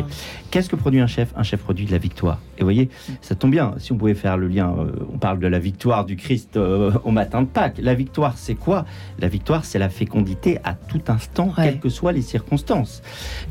[0.52, 1.34] Qu'est-ce que produit un chef?
[1.36, 2.40] Un chef produit de la victoire.
[2.58, 2.90] Et vous voyez,
[3.22, 6.06] ça tombe bien, si on pouvait faire le lien, euh, on parle de la victoire
[6.06, 7.78] du Christ au matin de Pâques.
[7.82, 8.86] La victoire, c'est quoi?
[9.20, 13.02] La victoire, c'est la fécondité à tout instant, quelles que soient les circonstances.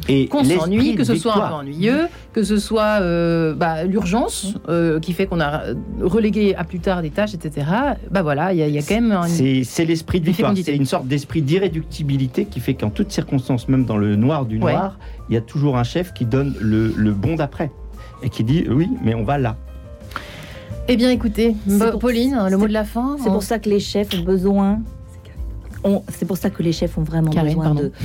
[0.09, 3.01] Et qu'on s'ennuie, que ce soit un peu ennuyeux, que ce soit
[3.55, 4.55] bah, l'urgence
[5.03, 5.63] qui fait qu'on a
[6.01, 7.67] relégué à plus tard des tâches, etc.
[8.11, 8.83] Bah voilà, il y a
[9.29, 10.55] c'est l'esprit de victoire.
[10.63, 14.59] C'est une sorte d'esprit d'irréductibilité qui fait qu'en toutes circonstances, même dans le noir du
[14.59, 14.99] noir,
[15.29, 17.71] il y a toujours un chef qui donne le, bon d'après
[18.23, 19.57] et qui dit oui, mais on va là.
[20.91, 21.55] Eh bien, écoutez,
[22.01, 23.17] Pauline, le mot de la fin.
[23.23, 24.81] C'est pour ça que les chefs ont besoin.
[26.09, 27.93] C'est pour ça que les chefs ont vraiment besoin de.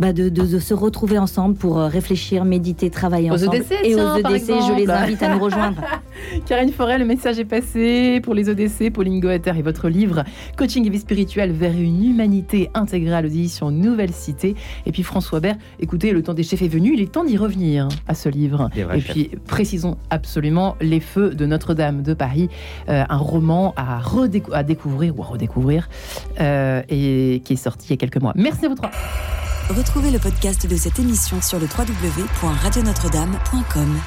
[0.00, 3.56] Bah, de, se retrouver ensemble pour euh, réfléchir, méditer, travailler ensemble.
[3.84, 5.82] et aux EDC, je les invite à nous rejoindre.
[6.46, 10.24] Karine Forêt, le message est passé pour les EDC, Pauline Goether et votre livre
[10.56, 14.54] Coaching et vie spirituelle vers une humanité intégrale aux éditions Nouvelle Cité.
[14.86, 17.36] Et puis François Bert, écoutez, le temps des chefs est venu, il est temps d'y
[17.36, 18.70] revenir à ce livre.
[18.76, 22.48] Et puis précisons absolument Les Feux de Notre-Dame de Paris,
[22.88, 24.00] euh, un roman à,
[24.52, 25.88] à, découvrir ou à redécouvrir
[26.40, 28.32] euh, et qui est sorti il y a quelques mois.
[28.36, 28.90] Merci à vous trois.
[29.70, 34.00] Retrouvez le podcast de cette émission sur le www.radionotre-dame.com.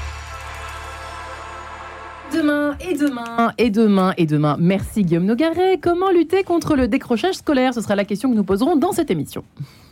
[2.34, 4.58] Demain et demain et demain et demain.
[4.60, 5.78] Merci Guillaume Nogaret.
[5.80, 7.76] Comment lutter contre le décrochage scolaire?
[7.76, 9.44] Ce sera la question que nous poserons dans cette émission.